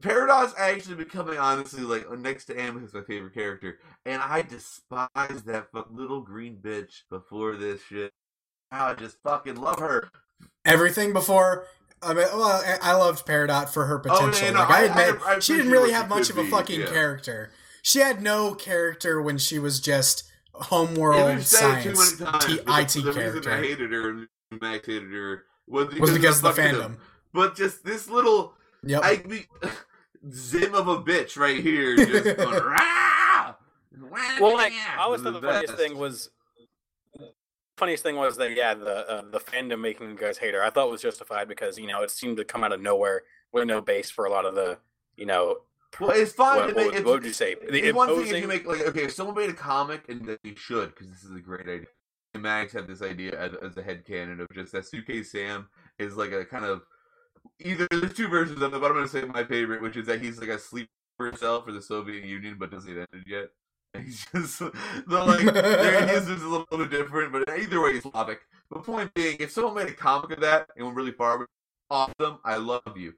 Peridot's 0.00 0.54
actually 0.56 0.94
becoming 0.94 1.38
honestly 1.38 1.82
like 1.82 2.06
uh, 2.10 2.14
next 2.14 2.46
to 2.46 2.58
Amethyst 2.58 2.94
my 2.94 3.02
favorite 3.02 3.34
character, 3.34 3.78
and 4.06 4.22
I 4.22 4.40
despise 4.42 5.42
that 5.44 5.68
little 5.90 6.22
green 6.22 6.56
bitch 6.56 7.02
before 7.10 7.56
this 7.56 7.82
shit. 7.82 8.12
I 8.70 8.94
just 8.94 9.18
fucking 9.22 9.56
love 9.56 9.78
her. 9.80 10.10
Everything 10.64 11.12
before. 11.12 11.66
I 12.02 12.14
mean, 12.14 12.26
well, 12.34 12.44
I- 12.44 12.78
I 12.82 12.92
loved 12.94 13.26
Peridot 13.26 13.68
for 13.68 13.86
her 13.86 14.02
Oh, 14.08 14.08
yeah, 14.24 14.30
potential. 14.30 14.54
no, 14.54 14.60
like, 14.60 14.70
I, 14.70 14.74
I- 14.74 14.82
admit, 14.84 15.22
I- 15.26 15.34
I 15.34 15.38
she 15.38 15.54
didn't 15.56 15.70
really 15.72 15.92
have 15.92 16.08
much 16.08 16.30
of 16.30 16.38
a 16.38 16.42
be, 16.44 16.50
fucking 16.50 16.80
yeah. 16.80 16.86
character. 16.86 17.50
She 17.82 17.98
had 18.00 18.22
no 18.22 18.54
character 18.54 19.20
when 19.22 19.38
she 19.38 19.58
was 19.58 19.80
just 19.80 20.24
homeworld 20.54 21.26
we've 21.28 21.34
it 21.38 21.38
too 21.38 21.42
science 21.44 22.20
many 22.20 22.30
times. 22.32 22.44
T- 22.44 22.56
but 22.56 22.66
the- 22.66 22.80
IT 22.80 23.04
the 23.04 23.12
reason 23.12 23.52
I 23.52 23.56
hated 23.60 23.92
her 23.92 24.10
and 24.10 24.28
Max 24.60 24.86
hated 24.86 25.12
her 25.12 25.44
was 25.66 25.86
because, 25.86 26.00
was 26.00 26.10
because 26.12 26.36
of 26.38 26.42
the 26.42 26.52
fucking- 26.62 26.74
fandom. 26.80 26.96
But 27.32 27.54
just 27.56 27.84
this 27.84 28.08
little 28.08 28.54
Yep. 28.84 29.00
I 29.04 29.16
be, 29.16 29.46
zim 30.30 30.74
of 30.74 30.88
a 30.88 31.00
bitch 31.02 31.36
right 31.38 31.60
here, 31.62 31.96
just 31.96 32.36
going, 32.36 32.62
"Rah! 32.64 33.54
Well, 34.40 34.54
like 34.54 34.72
I 34.96 35.02
always 35.02 35.22
thought 35.22 35.34
the 35.34 35.40
funniest 35.40 35.74
thing 35.76 35.96
was 35.96 36.30
funniest 37.82 38.04
thing 38.04 38.14
was 38.14 38.36
that 38.36 38.54
yeah, 38.54 38.74
the 38.74 39.10
uh, 39.10 39.22
the 39.28 39.40
fandom 39.40 39.80
making 39.80 40.08
you 40.08 40.16
guys 40.16 40.38
hate 40.38 40.54
her. 40.54 40.62
I 40.62 40.70
thought 40.70 40.88
was 40.88 41.02
justified 41.02 41.48
because 41.48 41.76
you 41.78 41.88
know 41.88 42.02
it 42.02 42.12
seemed 42.12 42.36
to 42.36 42.44
come 42.44 42.62
out 42.62 42.72
of 42.72 42.80
nowhere 42.80 43.22
with 43.52 43.66
no 43.66 43.80
base 43.80 44.08
for 44.08 44.24
a 44.24 44.30
lot 44.30 44.44
of 44.44 44.54
the 44.54 44.78
you 45.16 45.26
know. 45.26 45.58
Well, 46.00 46.10
it's 46.12 46.32
fine 46.32 46.58
What, 46.58 46.68
to 46.68 46.74
what, 46.74 46.94
would- 46.94 47.04
what 47.04 47.14
would 47.14 47.24
you 47.24 47.32
say? 47.32 47.54
The 47.54 47.88
it's 47.88 47.96
one 47.96 48.08
thing 48.08 48.36
if 48.36 48.40
you 48.42 48.46
make 48.46 48.66
like 48.66 48.82
okay, 48.82 49.04
if 49.04 49.12
someone 49.12 49.34
made 49.36 49.50
a 49.50 49.54
comic 49.54 50.08
and 50.08 50.38
you 50.44 50.54
should 50.56 50.94
because 50.94 51.10
this 51.10 51.24
is 51.24 51.34
a 51.34 51.40
great 51.40 51.68
idea. 51.68 51.88
And 52.34 52.42
Max 52.44 52.72
had 52.72 52.86
this 52.86 53.02
idea 53.02 53.38
as, 53.38 53.52
as 53.62 53.76
a 53.76 53.82
head 53.82 54.06
canon 54.06 54.40
of 54.40 54.46
just 54.54 54.72
that 54.72 54.86
Suitcase 54.86 55.32
Sam 55.32 55.68
is 55.98 56.16
like 56.16 56.32
a 56.32 56.44
kind 56.44 56.64
of 56.64 56.82
either 57.58 57.86
there's 57.90 58.14
two 58.14 58.28
versions 58.28 58.62
of 58.62 58.72
it, 58.72 58.80
but 58.80 58.90
I'm 58.90 58.96
gonna 58.96 59.08
say 59.08 59.24
my 59.24 59.44
favorite, 59.44 59.82
which 59.82 59.96
is 59.96 60.06
that 60.06 60.22
he's 60.22 60.38
like 60.38 60.48
a 60.48 60.58
sleeper 60.58 60.88
cell 61.36 61.62
for 61.62 61.72
the 61.72 61.82
Soviet 61.82 62.24
Union, 62.24 62.56
but 62.58 62.70
doesn't 62.70 62.88
get 62.88 63.08
ended 63.12 63.26
yet. 63.26 63.48
He's 63.98 64.26
just 64.32 64.58
the 64.58 64.70
like 65.06 65.40
he 65.40 65.48
is 66.14 66.28
a 66.28 66.34
little 66.48 66.66
bit 66.70 66.90
different, 66.90 67.32
but 67.32 67.48
either 67.58 67.80
way 67.80 67.92
he's 67.94 68.02
Slavic. 68.02 68.40
The 68.70 68.78
point 68.78 69.12
being, 69.12 69.36
if 69.38 69.50
someone 69.50 69.74
made 69.74 69.88
a 69.88 69.92
comic 69.92 70.30
of 70.30 70.40
that 70.40 70.70
and 70.76 70.86
went 70.86 70.96
really 70.96 71.12
far, 71.12 71.46
awesome, 71.90 72.38
I 72.42 72.56
love 72.56 72.96
you. 72.96 73.12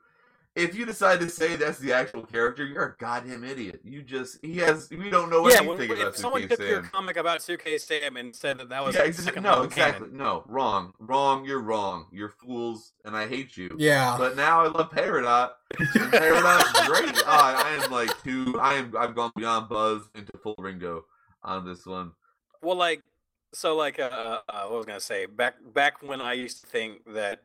If 0.57 0.77
you 0.77 0.87
decide 0.87 1.19
to 1.21 1.29
say 1.29 1.57
that's 1.57 1.79
the 1.79 1.93
actual 1.93 2.23
character, 2.23 2.65
you're 2.65 2.85
a 2.85 2.97
goddamn 2.97 3.43
idiot. 3.43 3.81
You 3.83 4.03
just 4.03 4.39
he 4.43 4.59
has 4.59 4.89
we 4.91 5.11
don't 5.11 5.29
know 5.29 5.49
yeah, 5.49 5.57
anything 5.57 5.89
when, 5.89 5.99
about 5.99 6.09
if 6.09 6.17
someone 6.17 6.43
Suitcase 6.43 6.59
took 6.59 6.69
your 6.69 6.83
comic 6.83 7.17
about 7.17 7.43
Suitcase 7.43 7.85
Sam 7.85 8.17
and 8.17 8.35
said 8.35 8.59
that 8.59 8.69
that 8.69 8.85
was 8.85 8.95
Yeah, 8.95 9.03
exactly. 9.03 9.43
No, 9.43 9.63
exactly. 9.63 10.07
canon, 10.07 10.17
No, 10.17 10.45
wrong, 10.47 10.93
wrong. 11.01 11.45
You're 11.45 11.63
wrong. 11.63 12.07
You're 12.13 12.29
fools, 12.29 12.93
and 13.05 13.17
I 13.17 13.27
hate 13.27 13.57
you. 13.57 13.75
Yeah. 13.79 14.17
But 14.17 14.37
now 14.37 14.65
I 14.65 14.69
love 14.69 14.91
Peridot. 14.91 15.51
And 15.79 15.89
Peridot's 16.13 16.87
great. 16.87 17.17
Oh, 17.17 17.23
I 17.27 17.81
am 17.83 17.91
like 17.91 18.11
too. 18.23 18.59
I 18.61 18.75
am. 18.75 18.95
I've 18.97 19.15
gone 19.15 19.33
beyond 19.37 19.69
Buzz 19.69 20.03
into 20.15 20.33
full 20.39 20.55
Ringo 20.59 21.05
on 21.43 21.67
this 21.67 21.85
one. 21.85 22.13
Well, 22.63 22.77
like, 22.77 23.03
so, 23.53 23.77
like, 23.77 23.99
uh, 23.99 24.41
uh, 24.49 24.67
what 24.67 24.79
was 24.79 24.87
I 24.87 24.89
gonna 24.89 25.01
say? 25.01 25.27
Back, 25.27 25.57
back 25.75 26.03
when 26.03 26.21
I 26.21 26.33
used 26.33 26.61
to 26.63 26.67
think 26.67 27.05
that 27.13 27.43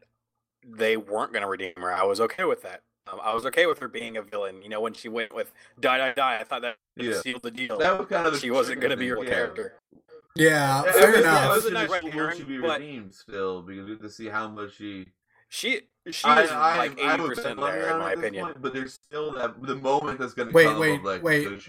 they 0.66 0.96
weren't 0.96 1.34
gonna 1.34 1.48
redeem 1.48 1.74
her, 1.78 1.92
I 1.92 2.04
was 2.04 2.22
okay 2.22 2.46
with 2.46 2.62
that. 2.62 2.82
Um, 3.08 3.20
I 3.24 3.34
was 3.34 3.46
okay 3.48 3.66
with 3.66 3.80
her 3.80 3.88
being 3.88 4.18
a 4.18 4.22
villain. 4.22 4.62
You 4.62 4.70
know, 4.70 4.82
when 4.82 4.94
she 4.94 5.10
went 5.10 5.34
with 5.34 5.52
"die, 5.80 5.98
die, 5.98 6.14
die," 6.14 6.38
I 6.40 6.44
thought 6.44 6.62
that 6.62 6.76
Yeah. 6.96 7.20
sealed 7.22 7.42
the 7.44 7.52
deal. 7.52 7.78
That 7.78 7.98
was 7.98 8.08
kind 8.08 8.28
of 8.28 8.40
she 8.40 8.52
wasn't 8.52 8.82
gonna 8.82 8.98
be 8.98 9.08
her 9.10 9.24
yeah. 9.24 9.30
character. 9.30 9.74
Yeah, 10.36 10.84
Yeah, 10.86 10.92
fair 10.92 11.10
it 11.10 11.12
was- 11.12 11.20
enough. 11.22 11.42
Yeah, 11.44 11.52
it 11.52 11.56
was 11.56 11.66
a 11.66 11.68
a 11.68 11.72
nice 11.72 11.90
nice 11.90 12.02
she 12.04 12.10
herring, 12.12 12.44
be 12.44 12.58
redeemed 12.60 13.14
still 13.14 13.62
because 13.64 13.86
we 13.86 13.92
have 13.92 14.02
to 14.02 14.10
see 14.10 14.28
how 14.28 14.48
much 14.48 14.76
she. 14.76 15.08
She, 15.52 15.82
she 16.12 16.26
I- 16.26 16.42
was 16.44 16.52
I- 16.52 16.78
like 16.78 17.00
eighty 17.00 17.28
percent 17.28 17.60
there, 17.60 17.90
in 17.94 17.98
my 18.00 18.12
opinion. 18.14 18.46
point, 18.46 18.62
but 18.62 18.74
there's 18.74 18.94
still 18.94 19.32
that 19.34 19.60
the 19.64 19.76
moment 19.76 20.20
that's 20.20 20.34
gonna 20.34 20.52
Wait, 20.52 20.66
come 20.66 20.80
wait, 20.80 21.00
of, 21.00 21.04
like, 21.06 21.24
wait. 21.24 21.46
does 21.50 21.64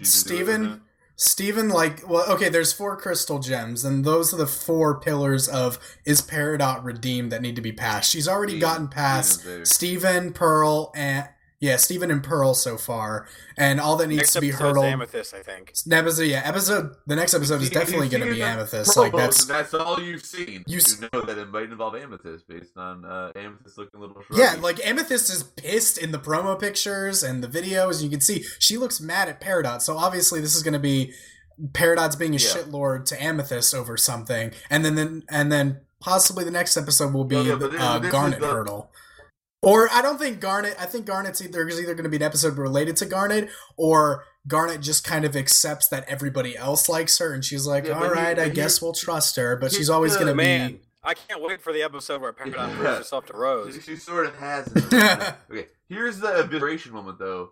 she 1.21 1.35
do 1.35 1.47
it 1.47 1.49
or 1.49 1.61
Steven, 1.67 1.67
not? 1.67 1.73
Steven, 1.73 1.99
like, 1.99 2.09
well, 2.09 2.31
okay, 2.33 2.49
there's 2.49 2.73
four 2.73 2.97
crystal 2.97 3.39
gems, 3.39 3.85
and 3.85 4.05
those 4.05 4.33
are 4.33 4.37
the 4.37 4.47
four 4.47 4.99
pillars 4.99 5.47
of 5.47 5.79
is 6.05 6.21
Peridot 6.21 6.83
redeemed 6.83 7.31
that 7.31 7.41
need 7.41 7.55
to 7.55 7.61
be 7.61 7.71
passed. 7.71 8.11
She's 8.11 8.27
already 8.27 8.59
gotten 8.59 8.87
past 8.87 9.45
Steven, 9.67 10.33
Pearl, 10.33 10.91
and 10.95 11.27
yeah, 11.61 11.77
Steven 11.77 12.11
and 12.11 12.21
Pearl 12.23 12.53
so 12.55 12.75
far, 12.75 13.27
and 13.55 13.79
all 13.79 13.95
that 13.97 14.07
needs 14.07 14.17
Next 14.21 14.33
to 14.33 14.41
be 14.41 14.47
episode's 14.49 14.61
hurdled. 14.69 14.85
Amethyst, 14.87 15.33
I 15.33 15.43
think. 15.43 15.71
Episode, 15.89 16.23
yeah, 16.23 16.41
episode. 16.43 16.95
The 17.07 17.15
next 17.15 17.33
episode 17.33 17.61
is 17.61 17.69
definitely 17.69 18.09
going 18.09 18.25
to 18.27 18.33
be 18.33 18.41
Amethyst. 18.41 18.91
promos, 18.91 18.97
Like 18.97 19.13
that's 19.15 19.45
that's 19.45 19.73
all 19.75 20.01
you've 20.01 20.25
seen. 20.25 20.63
You 20.67 20.79
You, 20.79 21.09
know 21.13 21.21
that 21.21 21.37
it 21.37 21.49
might 21.49 21.63
involve 21.71 21.95
Amethyst 21.95 22.47
based 22.47 22.75
on 22.77 23.05
uh, 23.05 23.31
Amethyst 23.35 23.77
looking 23.77 23.99
a 23.99 24.01
little. 24.03 24.21
Yeah, 24.33 24.55
like 24.59 24.85
Amethyst 24.85 25.29
is 25.29 25.43
pissed 25.43 25.97
in 25.97 26.11
the 26.11 26.19
promo 26.19 26.59
pictures 26.59 27.23
and 27.23 27.43
the 27.43 27.47
videos. 27.47 28.03
You 28.03 28.09
can 28.09 28.19
see 28.21 28.43
she 28.59 28.77
looks 28.77 28.99
mad 28.99 29.29
at 29.29 29.39
Peridot. 29.39 29.81
So 29.81 29.97
obviously 29.97 30.41
this 30.41 30.55
is 30.55 30.63
going 30.63 30.73
to 30.73 30.79
be 30.79 31.13
Peridot's 31.73 32.15
being 32.15 32.31
a 32.33 32.39
Yeah. 32.39 32.47
shitlord 32.49 33.05
to 33.05 33.21
Amethyst 33.23 33.75
over 33.75 33.95
something, 33.97 34.51
and 34.69 34.83
then 34.83 34.95
then 34.95 35.23
and 35.29 35.51
then 35.51 35.81
possibly 35.99 36.43
the 36.43 36.49
next 36.51 36.75
episode 36.75 37.13
will 37.13 37.23
be 37.25 37.35
No, 37.35 37.41
yeah, 37.43 37.55
but 37.55 37.71
this- 37.71 37.81
uh, 37.81 37.99
Garnet 37.99 38.39
the- 38.39 38.47
Hurdle. 38.47 38.90
Or 39.63 39.89
I 39.91 40.01
don't 40.01 40.17
think 40.19 40.39
Garnet. 40.39 40.75
I 40.79 40.85
think 40.85 41.05
Garnet's 41.05 41.41
either 41.41 41.67
is 41.67 41.79
either 41.79 41.93
going 41.93 42.03
to 42.05 42.09
be 42.09 42.15
an 42.17 42.23
episode 42.23 42.57
related 42.57 42.95
to 42.97 43.05
Garnet, 43.05 43.49
or 43.77 44.23
Garnet 44.47 44.81
just 44.81 45.03
kind 45.03 45.23
of 45.23 45.35
accepts 45.35 45.87
that 45.89 46.03
everybody 46.09 46.57
else 46.57 46.89
likes 46.89 47.19
her, 47.19 47.31
and 47.31 47.45
she's 47.45 47.67
like, 47.67 47.85
Yeah, 47.85 47.99
but 47.99 48.09
"All 48.09 48.23
he- 48.35 48.41
I 48.41 48.45
he- 48.45 48.49
guess 48.51 48.81
we'll 48.81 48.93
trust 48.93 49.35
her." 49.35 49.55
But 49.55 49.71
she's 49.71 49.89
always 49.89 50.15
going 50.15 50.27
to 50.27 50.35
be. 50.35 50.79
I 51.03 51.13
can't 51.13 51.41
wait 51.41 51.61
for 51.61 51.73
the 51.73 51.83
episode 51.83 52.21
where 52.21 52.33
Peridot 52.33 52.55
Yeah. 52.69 52.75
proves 52.75 52.97
herself 52.99 53.25
to 53.27 53.33
Rose. 53.37 53.75
She, 53.75 53.81
she 53.81 53.95
sort 53.97 54.25
of 54.27 54.35
has. 54.37 54.67
it. 54.75 54.93
okay, 55.51 55.67
here's 55.89 56.19
the 56.19 56.27
evisceration 56.27 56.91
moment 56.91 57.19
though. 57.19 57.51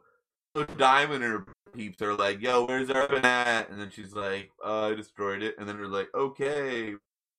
So 0.55 0.65
Diamond 0.65 1.23
and 1.23 1.33
her 1.33 1.45
peeps 1.75 2.01
are 2.01 2.15
like, 2.15 2.41
"Yo, 2.41 2.65
where's 2.65 2.89
our 2.89 3.01
weapon 3.01 3.23
at?" 3.25 3.69
And 3.69 3.79
then 3.79 3.91
she's 3.91 4.13
like, 4.13 4.49
uh, 4.65 4.87
"I 4.87 4.95
destroyed 4.95 5.43
it." 5.43 5.55
And 5.59 5.69
then 5.69 5.77
they're 5.77 5.87
like, 5.87 6.09
"Okay, 6.15 6.95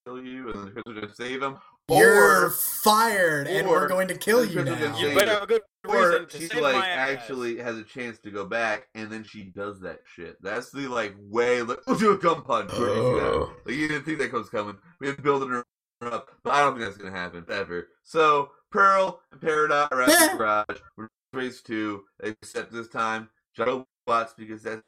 kill 0.07 0.23
you," 0.25 0.51
and 0.53 0.63
then 0.65 0.73
Crystal 0.73 0.95
gonna 0.95 1.13
save 1.15 1.43
him. 1.43 1.57
You're 1.99 2.47
Or, 2.47 2.51
fired, 2.51 3.47
and 3.49 3.69
we're 3.69 3.89
going 3.89 4.09
to 4.09 4.15
kill 4.15 4.45
you 4.45 4.63
Crystal 4.63 4.89
now. 4.91 4.99
You 4.99 5.15
better 5.15 5.33
have 5.33 5.43
a 5.43 5.47
good 5.47 5.63
or 5.89 6.09
reason 6.11 6.27
to 6.29 6.39
she's 6.39 6.55
like 6.55 6.75
my 6.77 6.87
ass. 6.89 7.11
actually 7.11 7.59
has 7.59 7.77
a 7.79 7.83
chance 7.83 8.19
to 8.21 8.31
go 8.31 8.45
back, 8.45 8.89
and 8.95 9.11
then 9.11 9.25
she 9.25 9.45
does 9.45 9.81
that 9.81 10.01
shit. 10.15 10.37
That's 10.43 10.71
the 10.71 10.87
like 10.89 11.15
way 11.19 11.63
like 11.63 11.79
we'll 11.87 11.99
do 11.99 12.13
a 12.13 12.19
gun 12.19 12.43
punch. 12.43 12.73
You. 12.75 12.79
Oh. 12.87 13.53
Like 13.67 13.75
you 13.77 13.89
didn't 13.89 14.05
think 14.05 14.19
that 14.19 14.33
was 14.33 14.51
coming. 14.51 14.77
We 15.01 15.09
have 15.09 15.23
building 15.23 15.49
her 15.51 15.65
up, 16.03 16.31
but 16.45 16.53
I 16.55 16.61
don't 16.61 16.75
think 16.75 16.85
that's 16.85 16.97
gonna 16.99 17.17
happen 17.17 17.45
ever. 17.51 17.89
So 18.03 18.51
Pearl 18.71 19.21
and 19.33 19.41
Peridot 19.41 19.89
are 19.91 20.03
at 20.03 20.09
Yeah. 20.09 20.27
the 20.27 20.33
eh. 20.33 20.37
garage. 20.37 20.79
We're 20.97 21.09
phase 21.35 21.61
two, 21.63 22.05
except 22.23 22.73
this 22.73 22.89
time 22.89 23.29
Shadow 23.57 23.87
Bots 24.07 24.35
because 24.37 24.63
that's 24.63 24.77
dope. 24.77 24.85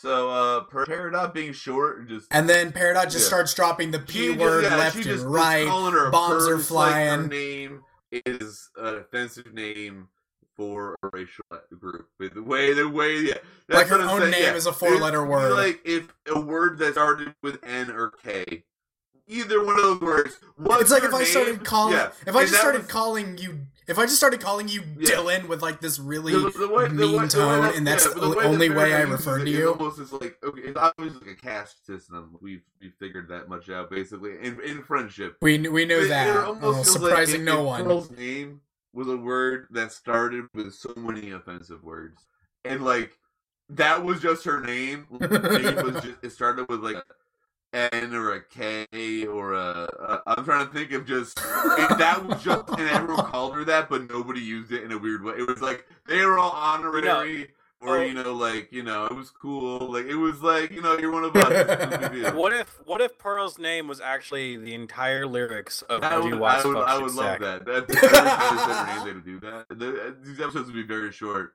So 0.00 0.30
uh 0.30 0.60
Per- 0.64 0.86
Peridot 0.86 1.32
being 1.32 1.52
short 1.52 1.98
and 2.00 2.08
just 2.08 2.26
And 2.30 2.48
then 2.48 2.72
Peridot 2.72 3.04
just 3.04 3.20
Yeah. 3.20 3.26
starts 3.28 3.54
dropping 3.54 3.90
the 3.92 3.98
P 4.00 4.28
just- 4.28 4.38
word 4.38 4.64
yeah, 4.64 4.76
left 4.76 4.96
and 5.04 5.20
right. 5.22 5.66
calling 5.66 5.92
her 5.92 6.06
a 6.06 6.10
bombs 6.10 6.46
are 6.46 6.56
purse, 6.56 6.70
like, 6.70 6.94
her 6.94 7.00
flying. 7.16 7.28
name 7.28 7.82
is 8.12 8.70
an 8.76 8.94
offensive 8.96 9.52
name 9.54 10.08
for 10.56 10.96
a 11.02 11.08
racial 11.12 11.44
group. 11.78 12.08
The 12.18 12.42
way, 12.42 12.72
the 12.72 12.88
way, 12.88 13.16
yeah, 13.16 13.34
Like 13.68 13.88
her 13.88 14.00
own 14.00 14.20
saying, 14.20 14.30
name 14.30 14.42
yeah. 14.42 14.54
is 14.54 14.66
a 14.66 14.72
four-letter 14.72 15.24
word. 15.26 15.52
Like 15.52 15.80
if 15.84 16.08
a 16.26 16.40
word 16.40 16.78
that 16.78 16.92
started 16.94 17.34
with 17.42 17.58
N 17.62 17.90
or 17.90 18.10
K, 18.10 18.64
either 19.26 19.62
one 19.64 19.76
of 19.76 19.82
those 19.82 20.00
words. 20.00 20.38
What's 20.56 20.82
It's 20.82 20.90
like 20.90 21.04
if 21.04 21.12
I 21.12 21.24
started 21.24 21.64
calling, 21.64 21.94
Yeah. 21.94 22.10
if 22.26 22.34
I 22.36 22.40
And 22.40 22.48
just 22.48 22.60
started 22.60 22.82
was- 22.82 22.90
calling 22.90 23.36
you, 23.38 23.66
if 23.88 23.98
I 23.98 24.02
just 24.04 24.16
started 24.16 24.40
calling 24.40 24.68
you 24.68 24.82
Yeah. 24.98 25.10
Dylan 25.10 25.48
with 25.48 25.62
like 25.62 25.80
this 25.80 25.98
really 25.98 26.32
the, 26.32 26.50
the 26.50 26.68
way, 26.68 26.88
mean 26.88 27.20
way, 27.22 27.28
tone, 27.28 27.62
that- 27.62 27.74
and 27.76 27.86
that's 27.86 28.04
yeah, 28.06 28.14
the, 28.14 28.30
way 28.30 28.44
only 28.44 28.68
way 28.70 28.94
I 28.94 29.02
refer 29.02 29.38
to 29.38 29.44
it 29.44 29.48
you. 29.48 29.70
Almost 29.72 30.00
is 30.00 30.12
like 30.12 30.36
okay, 30.42 30.60
it's 30.62 30.78
obviously 30.78 31.20
like 31.26 31.38
a 31.38 31.40
caste 31.40 31.86
system. 31.86 32.36
We've 32.40 32.62
we 32.80 32.90
figured 32.98 33.28
that 33.28 33.48
much 33.48 33.70
out 33.70 33.90
basically 33.90 34.32
in 34.42 34.60
in 34.60 34.82
friendship. 34.82 35.36
We 35.42 35.58
we 35.68 35.84
knew 35.84 35.98
It- 35.98 36.04
it 36.06 36.08
that. 36.08 36.36
almost 36.44 36.90
Oh, 36.90 36.92
surprising 36.98 37.44
like 37.44 37.54
no 37.54 37.62
one. 37.62 38.16
Name 38.16 38.60
was 38.92 39.08
a 39.08 39.16
word 39.16 39.66
that 39.70 39.92
started 39.92 40.46
with 40.54 40.72
so 40.74 40.92
many 40.96 41.30
offensive 41.30 41.82
words, 41.84 42.26
and 42.64 42.84
like 42.84 43.12
that 43.68 44.02
was 44.04 44.20
just 44.20 44.44
her 44.44 44.60
name. 44.60 45.06
Name 45.10 45.28
was 45.76 45.94
just 46.04 46.16
it 46.22 46.30
started 46.30 46.68
with 46.68 46.80
like 46.80 46.96
N 47.76 48.14
or 48.14 48.32
a 48.34 48.42
K 48.42 49.26
or 49.26 49.52
a. 49.54 49.88
a 49.98 50.22
I'm 50.26 50.44
trying 50.44 50.66
to 50.66 50.72
think 50.72 50.92
of 50.92 51.06
just 51.06 51.38
and 51.38 52.00
that 52.00 52.24
was 52.26 52.42
just 52.42 52.68
and 52.70 52.88
everyone 52.88 53.24
called 53.26 53.54
her 53.54 53.64
that, 53.64 53.88
but 53.90 54.08
nobody 54.08 54.40
used 54.40 54.72
it 54.72 54.82
in 54.82 54.92
a 54.92 54.98
weird 54.98 55.22
way. 55.22 55.34
It 55.38 55.46
was 55.46 55.60
like 55.60 55.86
they 56.06 56.24
were 56.24 56.38
all 56.38 56.52
honorary. 56.52 57.48
Or 57.82 57.98
Oh. 57.98 58.00
you 58.00 58.14
know, 58.14 58.32
like 58.32 58.72
you 58.72 58.82
know, 58.82 59.04
it 59.04 59.12
was 59.14 59.30
cool. 59.30 59.92
Like 59.92 60.06
it 60.06 60.14
was 60.16 60.40
like 60.40 60.70
you 60.70 60.80
know, 60.80 60.96
you're 60.96 61.12
one 61.12 61.24
of 61.24 61.36
us. 61.36 61.46
It's 61.50 61.90
no 61.90 61.98
big 62.08 62.12
deal. 62.22 62.34
What 62.34 62.54
if 62.54 62.80
what 62.86 63.02
if 63.02 63.18
Pearl's 63.18 63.58
name 63.58 63.86
was 63.86 64.00
actually 64.00 64.56
the 64.56 64.72
entire 64.74 65.26
lyrics 65.26 65.82
of 65.82 66.02
I 66.02 66.16
Woody 66.16 66.30
would, 66.30 66.40
Watts 66.40 66.64
I 66.64 66.68
would, 66.68 66.76
I 66.78 66.94
would 66.98 67.12
love 67.12 67.38
Sack? 67.38 67.40
that. 67.40 67.64
That 67.66 67.76
every 67.90 67.96
time 68.08 68.56
they 68.56 68.62
said 68.62 68.74
her 68.86 68.96
name, 68.96 69.04
they 69.06 69.12
would 69.12 69.24
do 69.26 69.40
that. 69.40 69.66
The- 69.68 70.16
These 70.24 70.40
episodes 70.40 70.66
would 70.68 70.74
be 70.74 70.84
very 70.84 71.12
short. 71.12 71.52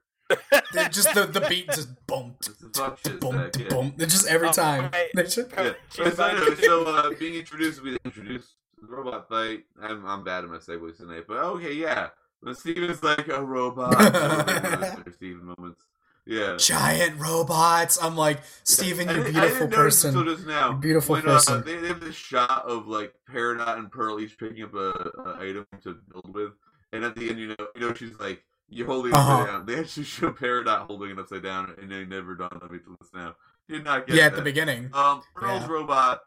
They're 0.74 0.90
just 0.90 1.14
the 1.14 1.26
the 1.26 1.42
beat 1.50 1.68
just 1.68 1.90
boom, 2.08 2.36
It's 2.40 2.48
the 2.50 2.70
fuck 2.70 3.02
boom, 3.20 3.50
yeah. 3.60 3.68
boom. 3.70 3.94
It's 3.98 4.14
just 4.14 4.28
every 4.28 4.50
Oh, 4.50 4.52
time. 4.52 4.90
right. 4.92 5.10
Just- 5.16 5.38
Yeah. 5.58 5.74
So, 5.90 6.10
so 6.56 6.84
uh, 6.86 7.10
being 7.20 7.36
introduced, 7.36 7.82
we 7.84 7.98
introduced 8.06 8.56
the 8.82 8.88
robot 8.88 9.28
fight. 9.30 9.66
I'm, 9.82 10.06
I'm 10.06 10.24
bad 10.24 10.44
at 10.44 10.50
my 10.50 10.58
segues 10.58 10.98
tonight, 10.98 11.26
but 11.28 11.38
okay, 11.38 11.74
yeah. 11.74 12.10
But 12.44 12.58
Steven's 12.58 13.04
like 13.04 13.28
a 13.28 13.42
robot. 13.44 13.94
Mr. 13.94 15.14
Steven 15.16 15.46
moments. 15.46 15.82
Yeah. 16.26 16.56
Giant 16.58 17.20
robots. 17.20 18.02
I'm 18.02 18.16
like, 18.16 18.40
Steven, 18.64 19.10
I 19.10 19.14
you 19.14 19.24
didn't- 19.24 19.36
I 19.38 19.40
beautiful 19.42 19.68
didn't 19.68 19.74
person. 19.84 20.18
Until 20.18 20.36
just 20.36 20.48
now, 20.48 20.72
You 20.72 20.78
beautiful 20.78 21.14
when, 21.14 21.24
person. 21.24 21.56
Uh, 21.56 21.62
they, 21.62 21.78
they 21.78 21.88
have 21.90 22.00
this 22.00 22.16
shot 22.16 22.64
of 22.66 22.88
like 22.88 23.14
Peridot 23.32 23.78
and 23.78 23.92
Pearl 23.92 24.20
each 24.20 24.38
picking 24.38 24.64
up 24.64 24.74
a, 24.74 24.90
a 25.26 25.38
item 25.40 25.66
to 25.84 25.98
build 26.12 26.34
with, 26.34 26.52
and 26.94 27.04
at 27.04 27.16
the 27.16 27.30
end, 27.30 27.40
you 27.40 27.48
know, 27.50 27.68
you 27.76 27.82
know, 27.82 27.94
she's 27.94 28.18
like, 28.20 28.44
"You're 28.72 28.88
holding 28.88 29.12
it 29.12 29.16
Uh-huh. 29.18 29.34
upside 29.34 29.48
down." 29.48 29.66
They 29.68 29.80
actually 29.80 30.04
show 30.06 30.32
Peridot 30.32 30.88
holding 30.88 31.12
it 31.12 31.20
upside 31.20 31.44
down, 31.44 31.76
and 31.80 31.92
they 31.92 32.06
never 32.06 32.34
dawned 32.36 32.60
on 32.62 32.72
me 32.72 32.80
till 32.84 32.96
this 33.00 33.10
now. 33.14 33.36
Did 33.70 33.84
not 33.84 34.08
get 34.08 34.16
Yeah, 34.16 34.26
at 34.26 34.32
that. 34.32 34.38
the 34.38 34.42
beginning. 34.42 34.90
Um, 34.94 35.22
Pearl's 35.36 35.62
Yeah. 35.62 35.68
robot. 35.72 36.22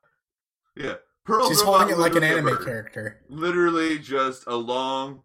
Yeah, 0.76 0.94
Pearl's 1.24 1.48
She's 1.48 1.60
robot 1.62 1.80
holding 1.80 1.96
it 1.96 1.98
like 1.98 2.14
an 2.14 2.22
anime 2.24 2.44
bird. 2.56 2.64
character. 2.64 3.20
Literally 3.28 3.98
just 3.98 4.44
a 4.46 4.54
long, 4.56 5.22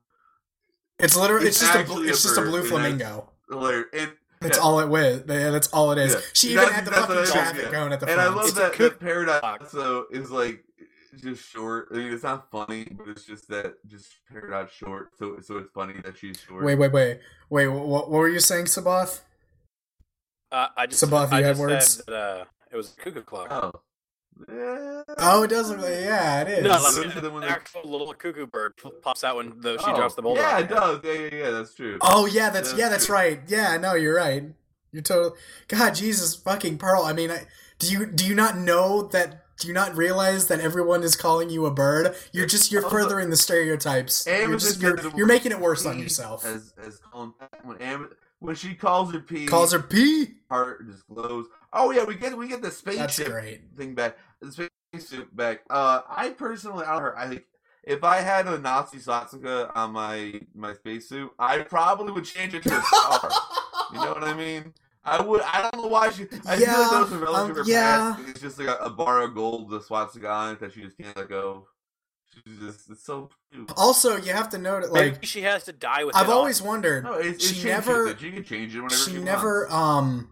It's 0.97 1.15
literally 1.15 1.47
it's, 1.47 1.57
It's 1.61 1.65
just 1.67 1.75
a 1.75 1.79
actually 1.79 1.95
bl- 2.03 2.07
a 2.07 2.11
it's 2.11 2.23
just 2.23 2.38
a 2.38 2.41
blue 2.41 2.63
flamingo. 2.63 3.31
hilarious. 3.49 3.88
And 3.93 4.11
That's 4.41 4.57
yeah. 4.57 4.63
all 4.63 4.79
it 4.81 4.88
was. 4.89 5.23
That's 5.25 5.67
all 5.69 5.91
it 5.91 5.97
is. 5.97 6.13
Yeah. 6.13 6.19
She 6.33 6.47
even 6.49 6.57
That's- 6.57 6.75
had 6.75 6.85
the 6.85 6.91
fucking 6.91 7.25
traffic 7.25 7.61
yeah. 7.65 7.71
going 7.71 7.93
at 7.93 7.99
the 8.01 8.07
and 8.07 8.15
front. 8.15 8.31
I 8.31 8.33
love 8.35 8.45
It's 8.47 8.53
that, 8.55 8.73
cook- 8.73 8.99
that 8.99 9.05
Peridot 9.05 9.69
so 9.69 10.07
is 10.11 10.29
like 10.29 10.63
just 11.17 11.49
short. 11.49 11.87
I 11.91 11.97
mean, 11.97 12.13
it's 12.13 12.23
not 12.23 12.49
funny, 12.51 12.85
but 12.91 13.07
it's 13.09 13.25
just 13.25 13.47
that 13.49 13.75
just 13.87 14.07
Peridot 14.31 14.69
short. 14.69 15.11
So 15.17 15.39
so 15.41 15.57
it's 15.57 15.71
funny 15.71 15.93
that 16.03 16.17
she's 16.17 16.39
short. 16.39 16.63
Wait, 16.63 16.75
wait, 16.75 16.91
wait, 16.91 17.19
wait. 17.49 17.67
What, 17.67 17.85
what 17.87 18.09
were 18.09 18.29
you 18.29 18.39
saying, 18.39 18.65
Sabath? 18.65 19.21
Uh, 20.51 20.67
I 20.75 20.87
just 20.87 21.03
Sabath, 21.03 21.31
you 21.31 21.37
I 21.37 21.41
had 21.41 21.49
just 21.51 21.61
words? 21.61 21.87
said 21.95 22.05
that 22.07 22.13
uh, 22.41 22.45
it 22.71 22.75
was 22.75 22.89
cuckoo 22.89 23.21
clock. 23.21 23.47
Oh. 23.51 23.71
Yeah. 24.47 25.03
Oh, 25.17 25.43
it 25.43 25.49
does 25.49 25.69
look 25.69 25.81
like 25.81 25.89
yeah, 25.89 26.41
it 26.43 26.47
is. 26.47 26.63
no, 26.63 26.69
Listen 26.71 27.03
like, 27.03 27.13
to 27.13 27.21
them 27.21 27.33
when 27.33 27.43
an 27.43 27.49
they- 27.49 27.55
actual 27.55 27.83
little 27.83 28.13
cuckoo 28.13 28.47
bird 28.47 28.73
pops 29.01 29.23
out 29.25 29.35
when 29.35 29.59
the, 29.59 29.77
she 29.79 29.85
Oh, 29.91 29.95
drops 29.95 30.15
the 30.15 30.21
boulder. 30.21 30.39
Yeah, 30.41 30.59
it 30.59 30.69
does. 30.69 31.01
Yeah, 31.03 31.11
yeah, 31.11 31.29
yeah. 31.35 31.49
That's 31.51 31.75
true. 31.75 31.97
Oh 32.01 32.25
yeah, 32.25 32.49
that's 32.49 32.69
That's 32.69 32.79
yeah, 32.79 32.89
that's 32.89 33.05
true. 33.07 33.15
right. 33.15 33.39
Yeah, 33.47 33.75
no, 33.77 33.95
you're 33.95 34.15
right. 34.15 34.43
You're 34.93 35.01
totally 35.03 35.37
God, 35.67 35.93
Jesus, 35.93 36.35
fucking 36.35 36.77
Pearl. 36.77 37.03
I 37.03 37.11
mean, 37.13 37.29
I, 37.31 37.47
do 37.79 37.91
you 37.91 38.05
do 38.05 38.25
you 38.25 38.33
not 38.33 38.57
know 38.57 39.03
that 39.09 39.43
Do 39.59 39.67
you 39.67 39.73
not 39.73 39.95
realize 39.95 40.47
that 40.47 40.61
everyone 40.61 41.03
is 41.03 41.17
calling 41.17 41.49
you 41.49 41.65
a 41.65 41.71
bird? 41.71 42.15
You're 42.31 42.45
just 42.45 42.71
you're 42.71 42.81
furthering 42.89 43.29
the 43.29 43.35
stereotypes. 43.35 44.25
You're, 44.25 44.55
just, 44.55 44.81
you're, 44.81 44.97
you're 45.17 45.27
making 45.27 45.51
it 45.51 45.59
worse 45.59 45.85
on 45.85 45.99
yourself. 45.99 46.45
As 46.45 46.73
as 46.81 46.97
Colin 46.99 47.33
when 47.63 47.77
Am- 47.81 48.09
when 48.39 48.55
she 48.55 48.73
calls 48.73 49.11
her 49.11 49.19
P, 49.19 49.45
Calls 49.45 49.73
her 49.73 49.81
P. 49.81 50.35
heart 50.49 50.87
just 50.89 51.05
glows. 51.07 51.47
Oh 51.73 51.91
yeah, 51.91 52.05
we 52.05 52.15
get 52.15 52.37
we 52.37 52.47
get 52.47 52.61
the 52.61 52.71
spaceship 52.71 53.61
thing 53.77 53.95
back. 53.95 54.17
The 54.41 54.69
spacesuit 54.93 55.35
back. 55.35 55.63
Uh, 55.69 56.01
I 56.09 56.29
personally, 56.29 56.85
I 56.85 56.97
know. 56.97 57.11
I 57.17 57.27
think 57.27 57.43
if 57.83 58.03
I 58.05 58.21
had 58.21 58.47
a 58.47 58.57
Nazi 58.57 58.99
swastika 58.99 59.71
on 59.75 59.91
my 59.91 60.39
my 60.55 60.73
spacesuit, 60.73 61.31
I 61.37 61.59
probably 61.59 62.13
would 62.13 62.23
change 62.25 62.53
it 62.53 62.63
to 62.63 62.77
a 62.77 62.81
star. 62.81 63.29
you 63.91 63.99
know 63.99 64.13
what 64.13 64.23
I 64.23 64.33
mean? 64.33 64.73
I 65.03 65.22
would. 65.22 65.41
I 65.41 65.62
don't 65.62 65.82
know 65.84 65.88
why 65.89 66.10
she. 66.12 66.24
I 66.46 66.58
feel 66.58 66.68
Yeah, 66.68 66.77
like 66.77 66.91
those 66.91 67.13
are 67.13 67.18
relative 67.20 67.58
um, 67.58 67.63
to 67.63 67.63
her 67.63 67.70
yeah. 67.70 68.15
past. 68.18 68.29
It's 68.29 68.41
just 68.41 68.60
like 68.60 68.68
a, 68.68 68.75
a 68.84 68.89
bar 68.89 69.22
of 69.22 69.34
gold, 69.34 69.70
the 69.70 69.82
swastika 69.82 70.29
on 70.29 70.53
it 70.53 70.60
that 70.60 70.74
she 70.74 70.82
just 70.82 70.98
can't 70.98 71.15
let 71.15 71.29
go. 71.29 71.68
She's 72.46 72.58
just 72.60 72.89
it's 72.91 73.03
so 73.03 73.29
cute. 73.51 73.72
Also, 73.77 74.18
you 74.18 74.34
have 74.34 74.50
to 74.50 74.58
note 74.58 74.84
it. 74.84 74.91
Maybe 74.94 75.12
Like 75.12 75.25
she 75.25 75.41
has 75.44 75.63
to 75.65 75.74
die 75.74 76.03
with. 76.03 76.15
I've 76.15 76.27
it 76.27 76.32
on. 76.32 76.38
always 76.38 76.62
wondered. 76.62 77.06
No, 77.06 77.13
it's, 77.13 77.38
it's 77.44 77.48
she 77.48 77.56
she 77.62 77.68
never- 77.68 78.15
She 78.18 78.32
can 78.32 78.44
change 78.44 78.75
it 78.75 78.82
whenever 78.82 78.96
she 78.96 79.12
she 79.12 79.18
never. 79.20 79.62
wants. 79.70 79.74
Um. 79.74 80.29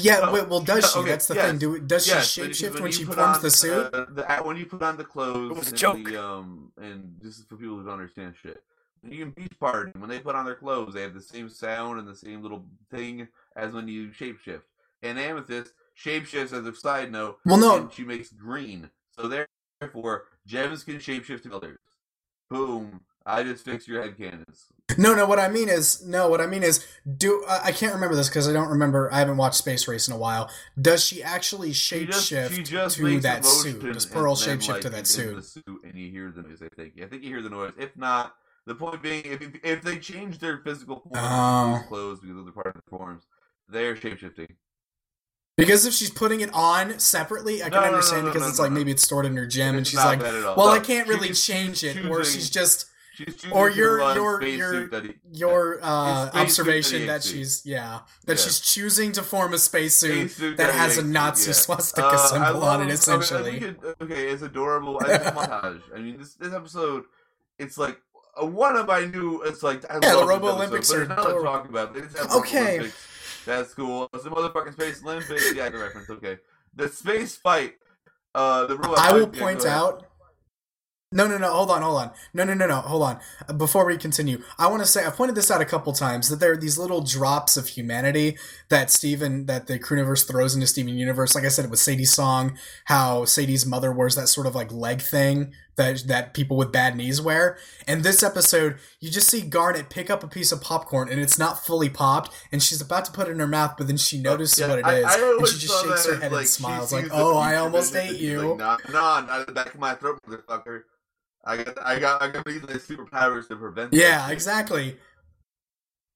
Yeah. 0.00 0.20
No, 0.20 0.32
wait, 0.32 0.48
well, 0.48 0.60
does 0.60 0.80
does- 0.82 0.92
she? 0.94 0.98
okay, 1.00 1.08
That's 1.10 1.26
the 1.28 1.34
yes, 1.36 1.48
thing. 1.50 1.58
Do 1.58 1.78
does 1.80 2.04
she 2.06 2.10
Yes, 2.12 2.36
when- 2.38 2.50
shapeshift 2.50 2.74
when, 2.74 2.86
you 2.86 2.92
she 2.92 3.04
put 3.04 3.14
forms 3.16 3.36
on 3.36 3.42
the 3.42 3.50
suit? 3.50 3.92
The, 3.92 4.06
the, 4.10 4.24
when 4.42 4.56
you 4.56 4.66
put 4.66 4.82
on 4.82 4.96
the 4.96 5.04
clothes, 5.04 5.50
It 5.52 5.56
was 5.58 5.66
a 5.68 5.70
and 5.70 5.78
joke. 5.78 6.04
The, 6.04 6.22
um, 6.24 6.72
and 6.80 7.16
this 7.22 7.38
is 7.38 7.44
for 7.44 7.56
people 7.56 7.76
who 7.76 7.84
don't 7.84 7.92
understand 7.94 8.34
shit. 8.42 8.62
You 9.02 9.18
can 9.18 9.30
beach 9.30 9.58
party, 9.58 9.92
when 9.98 10.10
they 10.10 10.18
put 10.18 10.34
on 10.34 10.44
their 10.44 10.54
clothes, 10.54 10.94
they 10.94 11.02
have 11.02 11.14
the 11.14 11.20
same 11.20 11.48
sound 11.48 11.98
and 11.98 12.08
the 12.08 12.16
same 12.16 12.42
little 12.42 12.64
thing 12.90 13.28
as 13.56 13.72
when 13.72 13.88
you 13.88 14.08
shapeshift. 14.08 14.62
And 15.02 15.18
Amethyst 15.18 15.72
shapeshifts 15.96 16.52
as 16.52 16.66
a 16.66 16.74
side 16.74 17.12
note. 17.12 17.38
Well, 17.44 17.58
no. 17.58 17.88
she 17.92 18.04
makes 18.04 18.30
green. 18.30 18.90
So 19.10 19.46
therefore, 19.80 20.24
gems 20.46 20.84
can 20.84 20.96
shapeshift 20.96 21.42
to 21.42 21.50
colors. 21.50 21.78
Boom! 22.50 23.00
I 23.28 23.42
just 23.42 23.64
fixed 23.64 23.86
your 23.86 24.02
head 24.02 24.16
canons. 24.16 24.72
No, 24.96 25.14
no. 25.14 25.26
What 25.26 25.38
I 25.38 25.48
mean 25.48 25.68
is, 25.68 26.04
no. 26.06 26.28
What 26.28 26.40
I 26.40 26.46
mean 26.46 26.62
is, 26.62 26.86
do 27.18 27.44
I 27.46 27.66
I 27.66 27.72
can't 27.72 27.92
remember 27.92 28.16
this 28.16 28.28
because 28.28 28.48
I 28.48 28.54
don't 28.54 28.70
remember. 28.70 29.12
I 29.12 29.18
haven't 29.18 29.36
watched 29.36 29.56
Space 29.56 29.86
Race 29.86 30.08
in 30.08 30.14
a 30.14 30.18
while. 30.18 30.50
Does 30.80 31.04
she 31.04 31.22
actually 31.22 31.72
She 31.74 32.06
just, 32.06 32.32
shapeshift 32.32 32.54
she 32.54 32.62
just 32.62 32.96
to 32.96 33.20
that 33.20 33.44
suit? 33.44 33.80
Does 33.92 34.06
Pearl 34.06 34.34
shapeshift 34.34 34.68
like, 34.68 34.80
to 34.82 34.90
that 34.90 35.06
suit? 35.06 35.44
Suit, 35.44 35.64
and 35.84 35.94
you 35.94 36.10
hear 36.10 36.30
the 36.30 36.42
noise. 36.42 36.62
I 36.62 36.68
think. 36.74 36.94
I 37.02 37.06
think 37.06 37.22
you 37.22 37.28
hear 37.28 37.42
the 37.42 37.50
noise. 37.50 37.72
If 37.78 37.96
not, 37.96 38.34
the 38.68 38.74
point 38.76 39.02
being, 39.02 39.22
if 39.24 39.42
if, 39.64 39.82
they 39.82 39.98
change 39.98 40.38
their 40.38 40.58
physical 40.58 41.00
form, 41.00 41.14
Oh. 41.16 41.82
clothes 41.88 42.20
because 42.20 42.36
of 42.38 42.46
the 42.46 42.52
part 42.52 42.66
of 42.68 42.74
their 42.74 42.82
forms, 42.98 43.24
they're 43.68 43.96
shapeshifting. 43.96 44.56
Because 45.56 45.84
if 45.86 45.92
she's 45.92 46.10
putting 46.10 46.40
it 46.40 46.50
on 46.54 47.00
separately, 47.00 47.62
I 47.64 47.68
No, 47.68 47.72
can 47.80 47.82
no, 47.82 47.88
understand 47.88 48.26
no, 48.26 48.32
because 48.32 48.48
it's 48.48 48.60
like 48.60 48.70
maybe 48.70 48.92
it's 48.92 49.02
stored 49.02 49.26
in 49.26 49.36
her 49.36 49.46
gym, 49.46 49.74
and 49.76 49.84
she's 49.84 49.96
like, 49.98 50.20
that. 50.20 50.54
"Well, 50.56 50.68
I 50.68 50.78
can't 50.78 51.08
really 51.08 51.32
change 51.32 51.82
it," 51.82 52.06
or 52.06 52.24
she's 52.24 52.48
just 52.48 52.86
She's 53.14 53.44
or 53.50 53.68
your- 53.68 53.98
your- 54.14 54.40
your- 54.44 54.88
he- 55.02 55.14
your 55.32 55.80
uh, 55.82 56.30
observation 56.34 57.00
that 57.08 57.14
that 57.14 57.24
she's 57.24 57.62
yeah 57.66 58.02
that 58.26 58.38
Yeah. 58.38 58.44
she's 58.44 58.60
choosing 58.60 59.10
to 59.10 59.24
form 59.24 59.52
a 59.52 59.58
spacesuit 59.58 60.30
spacesuit 60.30 60.56
that 60.58 60.70
he 60.72 60.78
has 60.78 60.98
a 60.98 61.02
Nazi 61.02 61.48
yeah. 61.50 61.54
swastika 61.54 62.06
Uh, 62.06 62.10
I 62.12 62.16
symbol 62.28 62.46
on 62.46 62.60
love- 62.60 62.80
it. 62.82 62.84
okay, 62.84 62.90
I 62.90 62.94
Essentially, 62.94 63.58
think 63.58 63.62
it- 63.82 63.96
Okay, 64.00 64.28
it's 64.28 64.42
adorable. 64.42 65.00
I 65.02 65.18
think 65.18 65.34
montage. 65.34 65.82
I 65.92 65.98
mean, 65.98 66.18
this 66.18 66.34
this 66.34 66.52
episode, 66.52 67.06
it's 67.58 67.76
like 67.76 67.96
uh, 68.07 68.07
one 68.46 68.76
of 68.76 68.86
my 68.86 69.04
new. 69.04 69.42
It's 69.42 69.62
like 69.62 69.84
I 69.90 69.94
Yeah, 69.94 70.00
the 70.00 70.16
love 70.16 70.20
this 70.20 70.28
Robo 70.28 70.48
Olympics 70.54 70.92
are 70.92 71.06
nothing 71.06 71.34
to 71.36 71.42
talk 71.42 71.68
about. 71.68 71.94
They 71.94 72.00
just 72.02 72.16
have 72.18 72.30
Okay. 72.32 72.78
Olympics. 72.78 73.06
That's 73.46 73.74
cool. 73.74 74.08
It's 74.12 74.24
the 74.24 74.30
motherfucking 74.30 74.72
Space 74.74 75.02
Olympics. 75.02 75.54
Yeah, 75.54 75.68
good 75.70 75.80
reference. 75.80 76.10
Okay, 76.10 76.38
the 76.74 76.88
space 76.88 77.36
fight. 77.36 77.74
Uh, 78.34 78.66
the 78.66 78.76
robot 78.76 78.98
I 78.98 79.12
will 79.14 79.26
fight- 79.26 79.38
point 79.38 79.64
out. 79.66 80.04
No, 81.10 81.26
no, 81.26 81.38
no. 81.38 81.50
Hold 81.50 81.70
on, 81.70 81.80
hold 81.80 81.96
on. 82.02 82.10
No, 82.34 82.44
no, 82.44 82.52
no, 82.52 82.66
no. 82.66 82.76
Hold 82.82 83.02
on. 83.02 83.18
Uh, 83.48 83.54
Before 83.54 83.86
we 83.86 83.96
continue, 83.96 84.42
I 84.58 84.66
want 84.66 84.82
to 84.82 84.86
say 84.86 85.06
I've 85.06 85.16
pointed 85.16 85.36
this 85.36 85.50
out 85.50 85.62
a 85.62 85.64
couple 85.64 85.94
times 85.94 86.28
that 86.28 86.38
there 86.38 86.52
are 86.52 86.56
these 86.58 86.76
little 86.76 87.00
drops 87.00 87.56
of 87.56 87.66
humanity 87.68 88.36
that 88.68 88.90
Steven, 88.90 89.46
that 89.46 89.68
the 89.68 89.78
Crewniverse 89.78 90.28
throws 90.28 90.54
into 90.54 90.66
Steven 90.66 90.98
Universe. 90.98 91.34
Like 91.34 91.44
I 91.44 91.48
said, 91.48 91.64
it 91.64 91.70
was 91.70 91.80
Sadie's 91.80 92.12
song. 92.12 92.58
How 92.84 93.24
Sadie's 93.24 93.64
mother 93.64 93.90
wears 93.90 94.16
that 94.16 94.28
sort 94.28 94.46
of 94.46 94.54
like 94.54 94.70
leg 94.70 95.00
thing 95.00 95.54
that 95.78 96.06
that 96.08 96.34
people 96.34 96.58
with 96.58 96.70
bad 96.70 96.94
knees 96.94 97.20
wear. 97.22 97.56
And 97.86 98.02
this 98.04 98.22
episode, 98.22 98.76
you 99.00 99.10
just 99.10 99.28
see 99.28 99.40
Garnet 99.40 99.88
pick 99.88 100.10
up 100.10 100.22
a 100.22 100.28
piece 100.28 100.52
of 100.52 100.60
popcorn 100.60 101.08
and 101.08 101.18
it's 101.18 101.38
not 101.38 101.64
fully 101.64 101.88
popped, 101.88 102.30
and 102.52 102.62
she's 102.62 102.82
about 102.82 103.06
to 103.06 103.12
put 103.12 103.28
it 103.28 103.30
in 103.30 103.38
her 103.40 103.46
mouth, 103.46 103.76
but 103.78 103.86
then 103.86 103.96
she 103.96 104.20
notices 104.20 104.58
Yeah, 104.58 104.68
what 104.68 104.78
it 104.80 104.84
I- 104.84 104.94
is, 104.98 105.04
I 105.06 105.30
and 105.38 105.48
she 105.48 105.58
just 105.66 105.84
shakes 105.84 106.06
her 106.06 106.16
head 106.20 106.32
like, 106.32 106.40
and 106.40 106.48
smiles 106.48 106.92
like, 106.92 107.06
"Oh, 107.10 107.38
I 107.38 107.56
almost 107.56 107.96
ate 107.96 108.18
you." 108.20 108.50
Like, 108.50 108.58
nah, 108.58 108.76
nah, 108.90 109.20
not 109.22 109.46
the 109.46 109.52
back 109.52 109.72
of 109.72 109.80
my 109.80 109.94
throat, 109.94 110.20
motherfucker. 110.28 110.82
I 111.44 111.56
got, 111.56 111.78
I 111.82 111.98
got, 111.98 112.20
I 112.22 112.28
got 112.28 112.44
these 112.44 112.62
like, 112.62 112.76
superpowers 112.76 113.48
to 113.48 113.56
prevent. 113.56 113.94
Yeah, 113.94 114.26
shit. 114.26 114.34
exactly. 114.34 114.96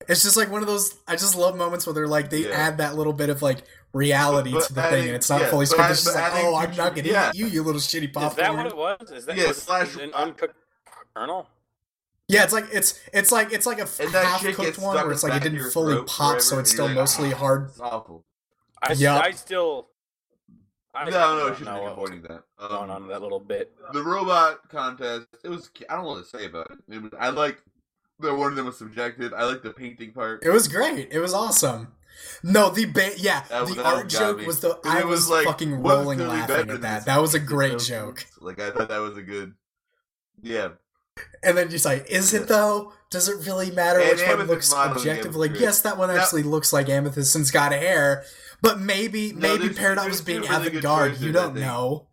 It's 0.08 0.22
just 0.22 0.36
like 0.36 0.50
one 0.50 0.62
of 0.62 0.66
those. 0.66 0.96
I 1.06 1.12
just 1.12 1.36
love 1.36 1.56
moments 1.56 1.86
where 1.86 1.94
they're 1.94 2.08
like 2.08 2.28
they 2.28 2.48
Yeah. 2.48 2.54
add 2.56 2.78
that 2.78 2.96
little 2.96 3.12
bit 3.12 3.30
of 3.30 3.40
like 3.40 3.62
reality 3.92 4.52
But- 4.52 4.64
to 4.68 4.72
but 4.74 4.82
the 4.90 4.96
thing, 4.96 5.06
and 5.08 5.16
it's 5.16 5.28
not 5.30 5.40
yeah, 5.42 5.50
fully 5.50 5.66
but 5.66 5.76
scripted. 5.78 5.90
It's 5.90 6.04
just 6.04 6.16
like, 6.16 6.32
oh, 6.44 6.54
I'm 6.56 6.74
not 6.76 6.94
gonna 6.96 7.08
yeah. 7.08 7.30
eat 7.34 7.38
you, 7.38 7.46
you 7.46 7.62
little 7.62 7.80
shitty 7.80 8.04
Is 8.08 8.10
popcorn. 8.12 8.36
that 8.36 8.56
what 8.56 8.66
it 8.66 8.76
was? 9.00 9.10
Is 9.10 9.26
that 9.26 9.36
Yeah, 9.36 9.48
was, 9.48 9.62
slash- 9.62 9.96
an 9.96 10.12
uncooked 10.14 10.54
kernel? 11.14 11.48
Yeah, 12.28 12.44
it's 12.44 12.52
like 12.52 12.66
it's 12.72 12.98
it's 13.12 13.30
like 13.32 13.52
it's 13.52 13.66
like 13.66 13.78
a 13.78 13.88
And 14.02 14.10
half 14.12 14.42
cooked 14.42 14.78
one 14.78 14.94
where 14.96 15.12
it's 15.12 15.22
like 15.22 15.34
it 15.34 15.42
didn't 15.42 15.70
fully 15.70 16.02
pop, 16.04 16.40
so 16.40 16.58
it's 16.58 16.70
still 16.70 16.86
like, 16.86 16.94
mostly 16.94 17.32
"Ah, 17.34 17.36
hard. 17.36 17.68
It's 17.68 17.80
awful. 17.80 18.24
I, 18.82 18.92
Yeah. 18.94 19.18
I 19.18 19.32
still. 19.32 19.88
I 20.94 21.04
no, 21.08 21.10
no, 21.10 21.46
don't 21.48 21.56
she's 21.58 21.66
know 21.66 21.80
been 21.80 21.88
avoiding 21.92 22.22
that. 22.22 22.42
going 22.58 22.90
Um, 22.90 22.90
on 22.90 23.08
that 23.08 23.22
little 23.22 23.40
bit. 23.40 23.72
the 23.92 24.02
robot 24.02 24.68
contest. 24.68 25.26
It 25.42 25.48
was. 25.48 25.70
I 25.90 25.94
don't 25.94 26.04
know 26.04 26.10
what 26.12 26.24
to 26.30 26.38
say 26.38 26.46
about 26.46 26.70
it. 26.70 26.78
it 26.94 27.02
was, 27.02 27.12
I 27.18 27.30
like 27.30 27.62
that 28.20 28.34
one 28.34 28.48
of 28.50 28.56
them 28.56 28.66
was 28.66 28.78
subjective. 28.78 29.32
I 29.34 29.44
like 29.44 29.62
the 29.62 29.70
painting 29.72 30.12
part. 30.12 30.42
It 30.44 30.50
was 30.50 30.68
great. 30.68 31.08
It 31.10 31.18
was 31.18 31.34
awesome. 31.34 31.88
No, 32.42 32.70
the 32.70 32.86
ba- 32.86 33.12
yeah, 33.18 33.44
That 33.48 33.66
the 33.68 33.74
that 33.74 33.84
art 33.86 34.08
joke 34.08 34.38
me. 34.38 34.46
was 34.46 34.60
the 34.60 34.78
I 34.84 35.00
it 35.00 35.06
was, 35.06 35.28
like, 35.30 35.46
fucking 35.46 35.82
rolling 35.82 36.18
laughing 36.18 36.70
at 36.70 36.80
that. 36.82 37.06
That 37.06 37.20
was 37.20 37.34
a 37.34 37.40
great 37.40 37.78
joke. 37.78 38.26
Like 38.40 38.60
I 38.60 38.70
thought 38.72 38.88
that 38.88 38.98
was 38.98 39.16
a 39.16 39.22
good. 39.22 39.54
Yeah, 40.42 40.70
And 41.44 41.56
then 41.56 41.70
just 41.70 41.84
like, 41.84 42.06
is 42.10 42.34
it 42.34 42.48
though? 42.48 42.92
Does 43.10 43.28
it 43.28 43.46
really 43.46 43.70
matter 43.70 44.00
And 44.00 44.18
which 44.18 44.26
one 44.26 44.46
looks 44.48 44.70
modeling 44.72 44.96
objective? 44.98 45.36
Like, 45.36 45.60
yes, 45.60 45.82
that 45.82 45.96
one 45.98 46.08
Now- 46.08 46.20
actually 46.20 46.42
looks 46.42 46.72
like 46.72 46.88
Amethyst 46.88 47.36
and's 47.36 47.50
got 47.52 47.70
hair, 47.72 48.24
but 48.60 48.80
maybe 48.80 49.32
No, 49.32 49.56
maybe 49.56 49.72
Peridot 49.74 50.08
was 50.08 50.20
being 50.22 50.40
really 50.40 50.56
avant-garde. 50.68 51.18
You 51.20 51.30
don't 51.30 51.54
know. 51.54 52.08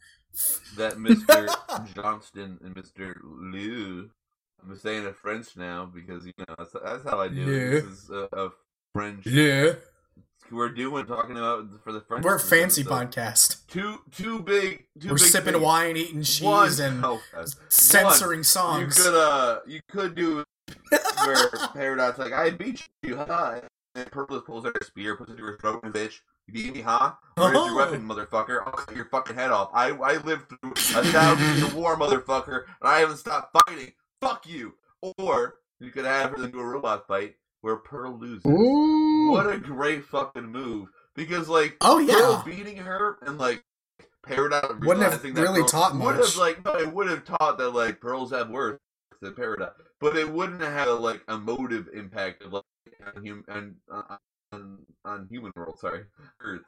that 0.77 0.97
Mr. 0.97 1.93
Johnston 1.95 2.59
and 2.63 2.75
Mr. 2.75 3.15
Liu. 3.23 4.09
I'm 4.61 4.77
saying 4.77 5.05
it 5.05 5.15
French 5.15 5.55
now 5.57 5.85
because 5.91 6.25
you 6.25 6.33
know 6.37 6.53
that's, 6.57 6.73
that's 6.83 7.03
how 7.09 7.19
I 7.21 7.29
do 7.29 7.45
Liu. 7.45 7.77
it. 7.77 7.81
This 7.89 7.99
is 8.03 8.09
a, 8.11 8.27
a 8.33 8.49
French. 8.93 9.25
Yeah, 9.25 9.73
We're 10.51 10.69
doing 10.69 11.05
talking 11.05 11.37
about 11.37 11.67
for 11.83 11.91
the 11.91 12.01
French. 12.01 12.23
we're 12.25 12.35
a 12.35 12.39
fancy 12.39 12.83
so 12.83 12.89
podcast. 12.89 13.65
Two 13.67 13.99
two 14.11 14.39
big. 14.39 14.85
Two 14.99 15.09
We're 15.09 15.15
big 15.15 15.19
sipping 15.19 15.53
things. 15.53 15.63
wine, 15.63 15.95
eating 15.97 16.23
cheese, 16.23 16.41
One, 16.41 16.71
and 16.81 17.05
oh, 17.05 17.21
censoring 17.69 18.39
you 18.39 18.43
songs. 18.43 18.97
You 18.97 19.03
could 19.03 19.15
uh 19.15 19.59
you 19.67 19.79
could 19.89 20.15
do 20.15 20.43
where 21.25 21.49
Peridot 21.75 22.17
like 22.17 22.33
I 22.33 22.49
beat 22.51 22.87
you, 23.03 23.17
huh? 23.17 23.61
And 23.95 24.09
Pearl 24.11 24.25
pulls 24.41 24.65
out 24.65 24.75
a 24.79 24.83
spear, 24.85 25.15
puts 25.15 25.31
it 25.31 25.37
to 25.37 25.43
her 25.43 25.57
throat, 25.57 25.81
and 25.83 25.93
bitch, 25.93 26.19
you 26.47 26.53
beat 26.53 26.73
me, 26.75 26.81
huh? 26.81 27.13
Where's 27.35 27.57
Oh. 27.57 27.65
your 27.65 27.75
weapon, 27.75 28.07
motherfucker? 28.07 28.61
I'll 28.65 28.71
cut 28.73 28.95
your 28.95 29.05
fucking 29.05 29.35
head 29.35 29.51
off. 29.51 29.69
I 29.73 29.89
I 29.91 30.17
lived 30.17 30.49
through 30.49 30.71
a 30.71 30.75
thousand 31.05 31.57
year 31.57 31.67
war, 31.75 31.97
motherfucker, 31.97 32.63
and 32.81 32.89
I 32.89 32.99
haven't 32.99 33.17
stopped 33.17 33.55
fighting. 33.65 33.93
Fuck 34.21 34.47
you. 34.47 34.73
Or 35.17 35.55
you 35.79 35.91
could 35.91 36.05
have 36.05 36.31
her 36.31 36.37
then 36.37 36.51
do 36.51 36.59
a 36.59 36.65
robot 36.65 37.07
fight 37.07 37.35
where 37.61 37.77
Pearl 37.77 38.17
loses. 38.17 38.45
Ooh. 38.45 39.08
What 39.31 39.51
a 39.53 39.57
great 39.59 40.05
fucking 40.05 40.51
move! 40.51 40.89
Because 41.15 41.47
like 41.49 41.77
oh 41.81 41.97
Pearl 42.05 42.43
yeah. 42.47 42.55
beating 42.55 42.77
her 42.77 43.17
and 43.25 43.37
like 43.37 43.63
Peridot 44.25 44.85
Wouldn't 44.85 45.11
have 45.11 45.23
really 45.23 45.61
Pearl- 45.61 45.67
taught 45.67 45.93
Would 45.93 45.99
much. 46.17 46.25
have 46.25 46.35
like 46.37 46.63
no, 46.65 46.75
it 46.75 46.93
would 46.93 47.09
have 47.09 47.25
taught 47.25 47.57
that 47.57 47.69
like 47.71 47.99
pearls 48.01 48.31
have 48.31 48.49
worth 48.49 48.79
than 49.21 49.33
Peridot, 49.33 49.73
but 49.99 50.15
it 50.15 50.29
wouldn't 50.31 50.61
have 50.61 50.73
had 50.73 50.87
a 50.87 50.93
like 50.93 51.21
emotive 51.29 51.89
impact 51.93 52.43
of 52.43 52.53
like 52.53 52.63
on 53.15 53.23
human 53.23 53.43
on, 53.91 54.19
on 54.51 54.77
on 55.05 55.27
human 55.29 55.51
world. 55.55 55.79
Sorry, 55.79 56.03
Earth. 56.41 56.61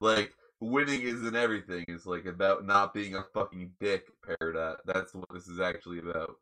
Like 0.00 0.32
winning 0.60 1.02
isn't 1.02 1.36
everything. 1.36 1.84
It's 1.88 2.06
like 2.06 2.24
about 2.26 2.64
not 2.66 2.94
being 2.94 3.14
a 3.16 3.24
fucking 3.34 3.72
dick. 3.80 4.06
Peridot. 4.26 4.76
That's 4.86 5.14
what 5.14 5.26
this 5.32 5.48
is 5.48 5.60
actually 5.60 5.98
about. 5.98 6.36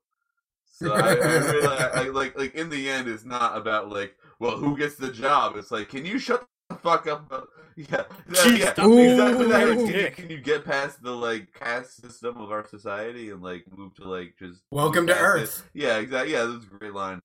So 0.70 0.92
I, 0.94 1.00
I 1.10 1.12
really 1.14 1.66
I, 1.66 1.86
I, 1.94 2.02
like 2.08 2.38
like 2.38 2.54
in 2.54 2.70
the 2.70 2.88
end, 2.88 3.08
it's 3.08 3.24
not 3.24 3.56
about 3.56 3.90
like 3.90 4.16
well 4.38 4.56
who 4.56 4.76
gets 4.76 4.96
the 4.96 5.10
job. 5.10 5.56
It's 5.56 5.70
like 5.70 5.88
can 5.88 6.04
you 6.06 6.18
shut 6.18 6.46
the 6.68 6.76
fuck 6.76 7.06
up? 7.06 7.26
about- 7.26 7.48
Yeah, 7.76 7.86
yeah, 8.28 8.34
Jeez, 8.34 8.58
yeah. 8.58 8.72
stop 8.72 8.86
being 8.90 9.10
exactly. 9.12 9.46
such 9.48 9.48
that. 9.50 9.76
Can, 9.76 9.86
you, 9.94 10.10
can 10.10 10.30
you 10.30 10.38
get 10.40 10.64
past 10.64 11.02
the 11.02 11.12
like 11.12 11.52
caste 11.54 12.00
system 12.02 12.36
of 12.36 12.50
our 12.50 12.66
society 12.66 13.30
and 13.30 13.42
like 13.42 13.64
move 13.74 13.94
to 13.96 14.08
like 14.08 14.34
just 14.38 14.62
Welcome 14.70 15.06
to 15.06 15.16
Earth. 15.16 15.64
it? 15.74 15.82
Yeah, 15.82 15.98
exactly. 15.98 16.32
Yeah, 16.32 16.44
that 16.44 16.54
was 16.54 16.64
a 16.64 16.78
great 16.78 16.92
line. 16.94 17.20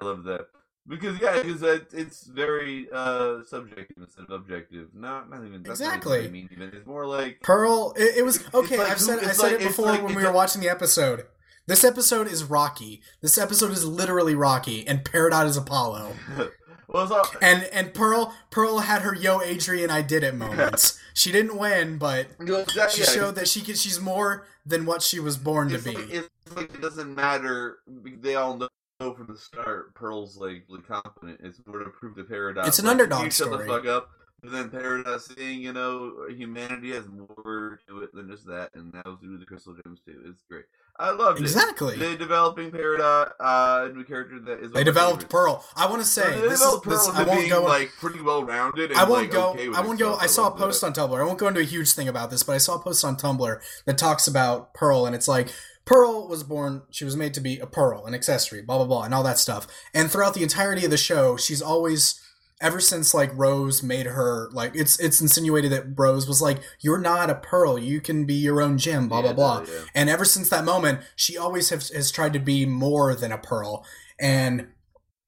I 0.00 0.04
love 0.04 0.24
that. 0.24 0.46
Because 0.88 1.20
yeah, 1.20 1.42
because 1.42 1.62
it, 1.62 1.88
it's 1.92 2.24
very 2.26 2.88
uh 2.92 3.42
subjective 3.46 3.96
instead 3.98 4.24
of 4.24 4.30
objective. 4.30 4.88
Not 4.94 5.28
not 5.30 5.44
even 5.44 5.62
that's 5.62 5.80
not 5.80 5.96
even 5.96 6.08
what 6.08 6.12
I 6.14 6.16
Exactly. 6.16 6.30
mean. 6.32 6.48
Even 6.52 6.68
it's 6.74 6.86
more 6.86 7.06
like 7.06 7.40
Pearl. 7.42 7.92
It, 7.96 8.18
it 8.18 8.24
was 8.24 8.36
It's 8.36 8.54
okay. 8.54 8.78
like 8.78 8.90
I've 8.90 9.00
said 9.00 9.18
I 9.20 9.32
said 9.32 9.52
like- 9.52 9.60
it 9.60 9.68
before 9.68 9.86
like- 9.86 10.02
when 10.02 10.14
we 10.14 10.22
were 10.22 10.28
like- 10.28 10.34
watching 10.34 10.60
the 10.62 10.68
episode. 10.70 11.26
This 11.66 11.84
episode 11.84 12.26
is 12.26 12.42
Rocky. 12.42 13.02
This 13.20 13.38
episode 13.38 13.70
is 13.70 13.84
literally 13.84 14.34
Rocky, 14.34 14.86
and 14.86 15.04
Peridot 15.04 15.46
is 15.46 15.56
Apollo. 15.56 16.12
well, 16.88 17.06
so 17.06 17.22
And 17.40 17.64
and 17.72 17.94
Pearl 17.94 18.34
Pearl 18.50 18.80
had 18.80 19.02
her 19.02 19.14
"Yo 19.14 19.40
Adrian, 19.40 19.88
I 19.88 20.02
did 20.02 20.24
it" 20.24 20.34
moments. 20.34 20.98
she 21.14 21.30
didn't 21.30 21.56
win, 21.56 21.98
but 21.98 22.26
exactly, 22.40 23.04
she 23.04 23.04
showed 23.04 23.36
that 23.36 23.46
she 23.46 23.60
can, 23.60 23.76
she's 23.76 24.00
more 24.00 24.44
than 24.66 24.86
what 24.86 25.02
she 25.02 25.20
was 25.20 25.36
born 25.36 25.68
to 25.68 25.76
it's 25.76 25.84
be. 25.84 25.94
like, 25.94 26.10
it's 26.10 26.28
like 26.56 26.74
it 26.74 26.82
doesn't 26.82 27.14
matter. 27.14 27.78
They 27.86 28.34
all 28.34 28.56
know 28.56 28.68
from 29.14 29.28
the 29.28 29.36
start 29.36 29.94
Pearl's 29.94 30.36
like 30.36 30.64
really 30.68 30.82
confident. 30.82 31.40
It's 31.44 31.60
more 31.64 31.78
to 31.78 31.90
prove 31.90 32.16
the 32.16 32.22
Peridot. 32.22 32.66
It's 32.66 32.80
an 32.80 32.86
like, 32.86 32.92
underdog 32.92 33.24
you 33.24 33.30
shut 33.30 33.46
story. 33.46 33.68
the 33.68 33.72
fuck 33.72 33.86
up. 33.86 34.10
But 34.42 34.50
then 34.50 34.70
Peridot 34.70 35.20
seeing, 35.20 35.60
you 35.60 35.72
know, 35.72 36.26
humanity 36.28 36.92
has 36.92 37.04
more 37.06 37.78
to 37.88 38.02
it 38.02 38.12
than 38.12 38.28
just 38.28 38.44
that, 38.46 38.70
and 38.74 38.92
that 38.92 39.06
was 39.06 39.18
due 39.20 39.32
to 39.32 39.38
the 39.38 39.46
Crystal 39.46 39.72
Gems 39.72 40.00
too. 40.04 40.20
It's 40.26 40.42
great. 40.50 40.64
I 40.98 41.12
loved 41.12 41.38
it. 41.38 41.42
Exactly. 41.42 41.96
They 41.96 42.16
developing 42.16 42.72
Peridot, 42.72 43.30
uh, 43.38 43.88
a 43.88 43.92
new 43.94 44.02
character 44.02 44.40
that 44.40 44.58
is. 44.60 44.72
They 44.72 44.82
developed. 44.82 45.28
Pearl. 45.28 45.64
I 45.76 45.88
want 45.88 46.02
to 46.02 46.08
say 46.08 46.40
they 46.40 46.48
this 46.48 46.60
is 46.60 46.80
this. 46.82 47.06
Pearl 47.06 47.12
I 47.14 47.22
won't 47.22 47.38
being, 47.38 47.50
go. 47.50 47.62
like 47.62 47.90
pretty 48.00 48.20
well 48.20 48.44
rounded. 48.44 48.92
I 48.94 49.04
won't 49.04 49.22
like, 49.22 49.30
go. 49.30 49.50
Okay 49.50 49.68
I 49.74 49.80
won't 49.80 50.00
go. 50.00 50.16
I 50.16 50.26
saw 50.26 50.48
a 50.48 50.50
post 50.50 50.80
that. 50.80 50.98
on 50.98 51.10
Tumblr. 51.10 51.20
I 51.20 51.24
won't 51.24 51.38
go 51.38 51.46
into 51.46 51.60
a 51.60 51.64
huge 51.64 51.92
thing 51.92 52.08
about 52.08 52.30
this, 52.30 52.42
but 52.42 52.54
I 52.54 52.58
saw 52.58 52.74
a 52.74 52.78
post 52.80 53.04
on 53.04 53.16
Tumblr 53.16 53.60
that 53.86 53.96
talks 53.96 54.26
about 54.26 54.74
Pearl, 54.74 55.06
and 55.06 55.14
it's 55.14 55.28
like 55.28 55.50
Pearl 55.84 56.26
was 56.26 56.42
born. 56.42 56.82
She 56.90 57.04
was 57.04 57.16
made 57.16 57.32
to 57.34 57.40
be 57.40 57.60
a 57.60 57.66
pearl, 57.66 58.06
an 58.06 58.14
accessory, 58.14 58.60
blah 58.60 58.78
blah 58.78 58.86
blah, 58.86 59.04
and 59.04 59.14
all 59.14 59.22
that 59.22 59.38
stuff. 59.38 59.68
And 59.94 60.10
throughout 60.10 60.34
the 60.34 60.42
entirety 60.42 60.84
of 60.84 60.90
the 60.90 60.96
show, 60.96 61.36
she's 61.36 61.62
always. 61.62 62.18
Ever 62.62 62.80
since 62.80 63.12
like 63.12 63.30
Rose 63.34 63.82
made 63.82 64.06
her 64.06 64.48
like 64.52 64.74
it's 64.74 64.98
it's 65.00 65.20
insinuated 65.20 65.72
that 65.72 65.98
Rose 65.98 66.26
was 66.26 66.40
like 66.40 66.60
you're 66.80 66.98
not 66.98 67.28
a 67.28 67.34
pearl 67.34 67.78
you 67.78 68.00
can 68.00 68.24
be 68.24 68.34
your 68.34 68.62
own 68.62 68.78
gem 68.78 69.08
blah 69.08 69.20
Yeah, 69.20 69.32
blah 69.34 69.60
blah 69.60 69.66
yeah, 69.68 69.84
and 69.94 70.08
ever 70.08 70.24
since 70.24 70.48
that 70.48 70.64
moment, 70.64 71.00
she 71.16 71.36
always 71.36 71.70
has, 71.70 71.90
has 71.90 72.10
tried 72.10 72.32
to 72.34 72.38
be 72.38 72.64
more 72.66 73.14
than 73.14 73.32
a 73.32 73.38
pearl. 73.38 73.84
And 74.20 74.68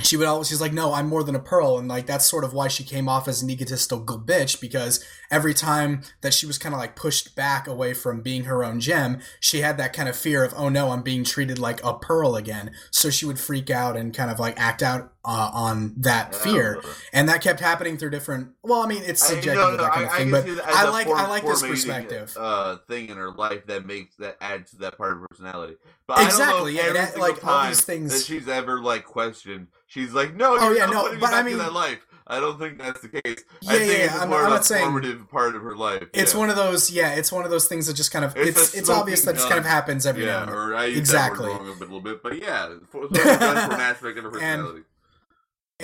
she 0.00 0.16
would 0.16 0.26
always, 0.26 0.48
she's 0.48 0.60
like, 0.60 0.72
no, 0.72 0.92
I'm 0.92 1.08
more 1.08 1.22
than 1.24 1.34
a 1.34 1.40
pearl. 1.40 1.78
And 1.78 1.88
like, 1.88 2.06
that's 2.06 2.26
sort 2.26 2.44
of 2.44 2.52
why 2.52 2.68
she 2.68 2.84
came 2.84 3.08
off 3.08 3.26
as 3.26 3.42
an 3.42 3.48
egotistical 3.48 4.20
bitch 4.20 4.60
because 4.60 5.02
every 5.30 5.54
time 5.54 6.02
that 6.20 6.34
she 6.34 6.46
was 6.46 6.58
kind 6.58 6.74
of 6.74 6.80
like 6.80 6.94
pushed 6.94 7.34
back 7.34 7.66
away 7.66 7.94
from 7.94 8.20
being 8.20 8.44
her 8.44 8.62
own 8.62 8.80
gem, 8.80 9.20
she 9.40 9.62
had 9.62 9.78
that 9.78 9.94
kind 9.94 10.08
of 10.08 10.16
fear 10.16 10.44
of, 10.44 10.52
oh 10.56 10.68
no, 10.68 10.90
I'm 10.90 11.02
being 11.02 11.24
treated 11.24 11.58
like 11.58 11.82
a 11.82 11.94
pearl 11.94 12.36
again. 12.36 12.72
So 12.90 13.08
she 13.08 13.24
would 13.24 13.38
freak 13.38 13.70
out 13.70 13.96
and 13.96 14.14
kind 14.14 14.30
of 14.30 14.38
like 14.38 14.60
act 14.60 14.82
out 14.82 15.13
uh, 15.24 15.50
on 15.52 15.94
that 15.98 16.34
fear. 16.34 16.82
And 17.12 17.28
that 17.28 17.40
kept 17.40 17.60
happening 17.60 17.96
through 17.96 18.10
different, 18.10 18.50
well, 18.62 18.82
I 18.82 18.86
mean, 18.86 19.02
it's 19.04 19.22
I- 19.22 19.34
subjective 19.34 19.54
no, 19.54 19.70
no, 19.72 19.76
that 19.78 19.92
kind 19.92 20.06
I- 20.06 20.08
of 20.08 20.12
thing, 20.16 20.22
can 20.24 20.30
but 20.32 20.44
see 20.44 20.54
that 20.54 20.68
as 20.68 20.76
I 20.76 20.88
like, 20.90 21.06
form- 21.06 21.18
I 21.18 21.26
like 21.28 21.44
this 21.44 21.62
perspective. 21.62 22.36
Uh, 22.38 22.76
thing 22.88 23.08
in 23.08 23.16
her 23.16 23.30
life 23.30 23.66
that 23.66 23.86
makes 23.86 24.16
that 24.16 24.36
adds 24.40 24.70
to 24.72 24.76
that 24.78 24.96
part 24.98 25.12
of 25.12 25.18
her 25.20 25.28
personality. 25.28 25.76
But 26.06 26.22
Exactly, 26.24 26.72
I 26.78 26.82
yeah, 26.82 26.84
don't 26.86 26.94
know 26.94 27.00
if 27.02 27.14
that- 27.14 27.20
like, 27.20 27.44
all 27.46 27.66
these 27.68 27.80
things- 27.80 28.12
that 28.12 28.24
she's 28.26 28.48
ever 28.48 28.80
like 28.80 29.04
questioned. 29.06 29.68
She's 29.86 30.12
like, 30.12 30.34
no, 30.34 30.56
Oh, 30.58 30.72
yeah, 30.72 30.86
not 30.86 31.12
no, 31.14 31.18
but 31.20 31.32
I 31.32 31.42
mean- 31.42 31.58
that 31.58 31.72
life. 31.72 32.06
I 32.26 32.40
don't 32.40 32.58
think 32.58 32.78
that's 32.78 33.02
the 33.02 33.08
case. 33.10 33.44
Yeah, 33.60 33.72
I 33.72 33.78
think 33.78 33.92
yeah, 33.92 34.04
it's 34.04 34.14
yeah, 34.14 34.20
I'm- 34.20 34.30
more 34.30 34.44
I'm 34.44 34.50
not 34.50 34.62
a 34.62 34.64
saying- 34.64 34.84
formative 34.84 35.30
part 35.30 35.54
of 35.54 35.62
her 35.62 35.76
life. 35.76 36.04
It's 36.14 36.32
yeah. 36.32 36.40
one 36.40 36.48
of 36.48 36.56
those, 36.56 36.90
yeah. 36.90 37.10
It's 37.14 37.30
one 37.30 37.44
of 37.44 37.50
those 37.50 37.66
things 37.68 37.86
that 37.86 37.94
just 37.94 38.12
kind 38.12 38.24
of 38.24 38.34
It's 38.34 38.58
it's 38.58 38.74
it's, 38.74 38.88
obvious 38.88 39.22
that 39.26 39.34
just 39.34 39.46
kind 39.46 39.58
of 39.58 39.66
happens 39.66 40.06
every 40.06 40.24
yeah, 40.24 40.32
now 40.32 40.38
and 40.44 40.48
then. 40.48 40.56
or 40.56 40.74
I 40.74 40.86
use 40.86 40.98
Exactly. 41.00 41.46
that 41.48 41.58
wrong 41.60 41.68
a 41.68 41.72
little 41.72 42.00
bit, 42.00 42.22
but 42.22 42.40
yeah, 42.40 42.76
for, 42.90 43.08
for 43.08 43.20
an 43.20 43.72
aspect 43.72 44.16
of 44.16 44.24
her 44.24 44.30
personality. 44.30 44.76
And 44.78 44.84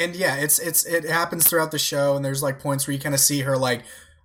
yeah, 0.08 0.36
it's 0.36 0.58
it's 0.58 0.84
it 0.84 1.04
happens 1.04 1.46
throughout 1.48 1.70
the 1.70 1.78
show, 1.78 2.16
and 2.16 2.24
there's 2.24 2.42
like 2.42 2.58
points 2.58 2.86
where 2.86 2.94
you 2.94 3.00
kind 3.00 3.14
of 3.14 3.20
see 3.20 3.40
her 3.42 3.56
like 3.56 3.82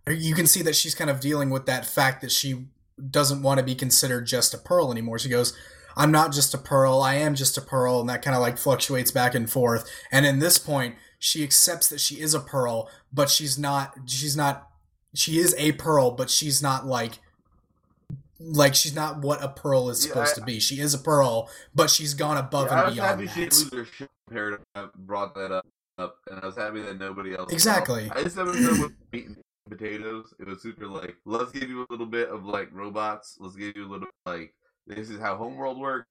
you 0.07 0.33
can 0.35 0.47
see 0.47 0.61
that 0.61 0.75
she's 0.75 0.95
kind 0.95 1.09
of 1.09 1.19
dealing 1.19 1.49
with 1.49 1.65
that 1.65 1.85
fact 1.85 2.21
that 2.21 2.31
she 2.31 2.65
doesn't 3.09 3.41
want 3.41 3.57
to 3.59 3.63
be 3.65 3.75
considered 3.75 4.25
just 4.25 4.53
a 4.53 4.57
pearl 4.57 4.91
anymore. 4.91 5.19
She 5.19 5.29
goes, 5.29 5.57
"I'm 5.97 6.11
not 6.11 6.31
just 6.31 6.53
a 6.53 6.57
pearl. 6.57 7.01
I 7.01 7.15
am 7.15 7.35
just 7.35 7.57
a 7.57 7.61
pearl," 7.61 7.99
and 7.99 8.09
that 8.09 8.21
kind 8.21 8.35
of 8.35 8.41
like 8.41 8.57
fluctuates 8.57 9.11
back 9.11 9.35
and 9.35 9.49
forth. 9.49 9.89
And 10.11 10.25
in 10.25 10.39
this 10.39 10.57
point, 10.57 10.95
she 11.19 11.43
accepts 11.43 11.88
that 11.89 11.99
she 11.99 12.21
is 12.21 12.33
a 12.33 12.39
pearl, 12.39 12.89
but 13.11 13.29
she's 13.29 13.57
not. 13.57 13.95
She's 14.05 14.38
not. 14.38 14.69
She 15.13 15.38
is 15.39 15.55
a 15.57 15.71
pearl, 15.73 16.11
but 16.11 16.29
she's 16.29 16.61
not 16.61 16.85
like 16.85 17.19
like 18.39 18.75
she's 18.75 18.93
not 18.93 19.21
what 19.21 19.41
a 19.43 19.47
pearl 19.49 19.89
is 19.89 20.05
Yeah, 20.05 20.09
supposed 20.13 20.33
I- 20.33 20.39
to 20.39 20.45
be. 20.45 20.59
She 20.59 20.79
is 20.79 20.93
a 20.93 20.97
pearl, 20.99 21.49
but 21.73 21.89
she's 21.89 22.13
gone 22.13 22.38
above 22.38 22.67
Yeah, 22.67 22.73
I 22.73 22.77
and 22.79 22.85
was 22.88 22.95
beyond 22.95 23.09
happy 23.09 23.27
she 23.27 23.39
didn't 23.39 23.73
lose 23.73 23.88
her 23.88 23.93
shit. 23.93 24.09
Paradigm 24.29 24.91
brought 24.97 25.35
that 25.35 25.51
up, 25.51 25.65
up, 25.97 26.17
and 26.29 26.39
I 26.41 26.45
was 26.45 26.55
happy 26.55 26.81
that 26.81 26.99
nobody 26.99 27.35
else. 27.35 27.51
Exactly. 27.53 28.09
I 28.13 28.23
just 28.23 28.38
episode 28.38 28.79
with 28.81 28.91
meat 29.11 29.27
and 29.27 29.38
potatoes. 29.69 30.33
It 30.39 30.47
was 30.47 30.61
super 30.61 30.88
like, 30.88 31.15
let's 31.25 31.51
give 31.51 31.69
you 31.69 31.81
a 31.83 31.88
little 31.89 32.05
bit 32.07 32.29
of 32.29 32.45
like 32.45 32.69
robots. 32.71 33.38
Let's 33.39 33.55
give 33.55 33.75
you 33.75 33.85
a 33.85 33.89
little 33.91 34.07
like, 34.25 34.53
this 34.88 35.09
is 35.09 35.19
how 35.19 35.35
Homeworld 35.38 35.79
works. 35.79 36.07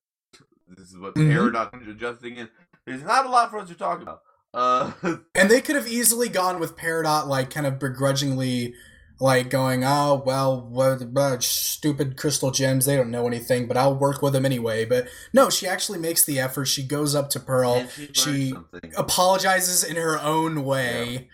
This 0.69 0.91
is 0.91 0.99
what 0.99 1.15
Mhm. 1.15 1.33
Peridot 1.53 1.83
is 1.83 1.89
adjusting 1.89 2.37
in. 2.37 2.49
There's 2.87 3.03
not 3.03 3.27
a 3.27 3.29
lot 3.29 3.51
for 3.51 3.59
us 3.59 3.69
to 3.69 3.75
talk 3.75 4.01
about. 4.01 4.21
Uh, 4.53 4.93
And 5.35 5.51
they 5.51 5.61
could 5.61 5.77
have 5.77 5.89
easily 5.89 6.29
gone 6.29 6.61
with 6.61 6.77
Peridot, 6.77 7.27
like 7.27 7.51
kind 7.51 7.67
of 7.67 7.79
begrudgingly, 7.79 8.75
like 9.21 9.51
going, 9.51 9.85
"Oh 9.85 10.23
well, 10.25 10.61
what, 10.61 11.01
what 11.09 11.23
uh, 11.23 11.41
stupid 11.41 12.17
crystal 12.17 12.51
gems? 12.51 12.85
They 12.85 12.97
don't 12.97 13.11
know 13.11 13.27
anything, 13.27 13.67
but 13.67 13.77
I'll 13.77 13.95
work 13.95 14.23
with 14.23 14.33
them 14.33 14.45
anyway." 14.45 14.85
But 14.85 15.09
no, 15.33 15.51
she 15.51 15.67
actually 15.67 15.99
makes 15.99 16.25
the 16.25 16.39
effort. 16.41 16.67
She 16.67 16.83
goes 16.83 17.15
up 17.15 17.31
to 17.31 17.41
Pearl, 17.41 17.87
she, 17.89 18.09
she 18.13 18.55
apologizes 18.97 19.85
in 19.85 19.97
her 19.97 20.19
own 20.21 20.65
way, 20.65 21.29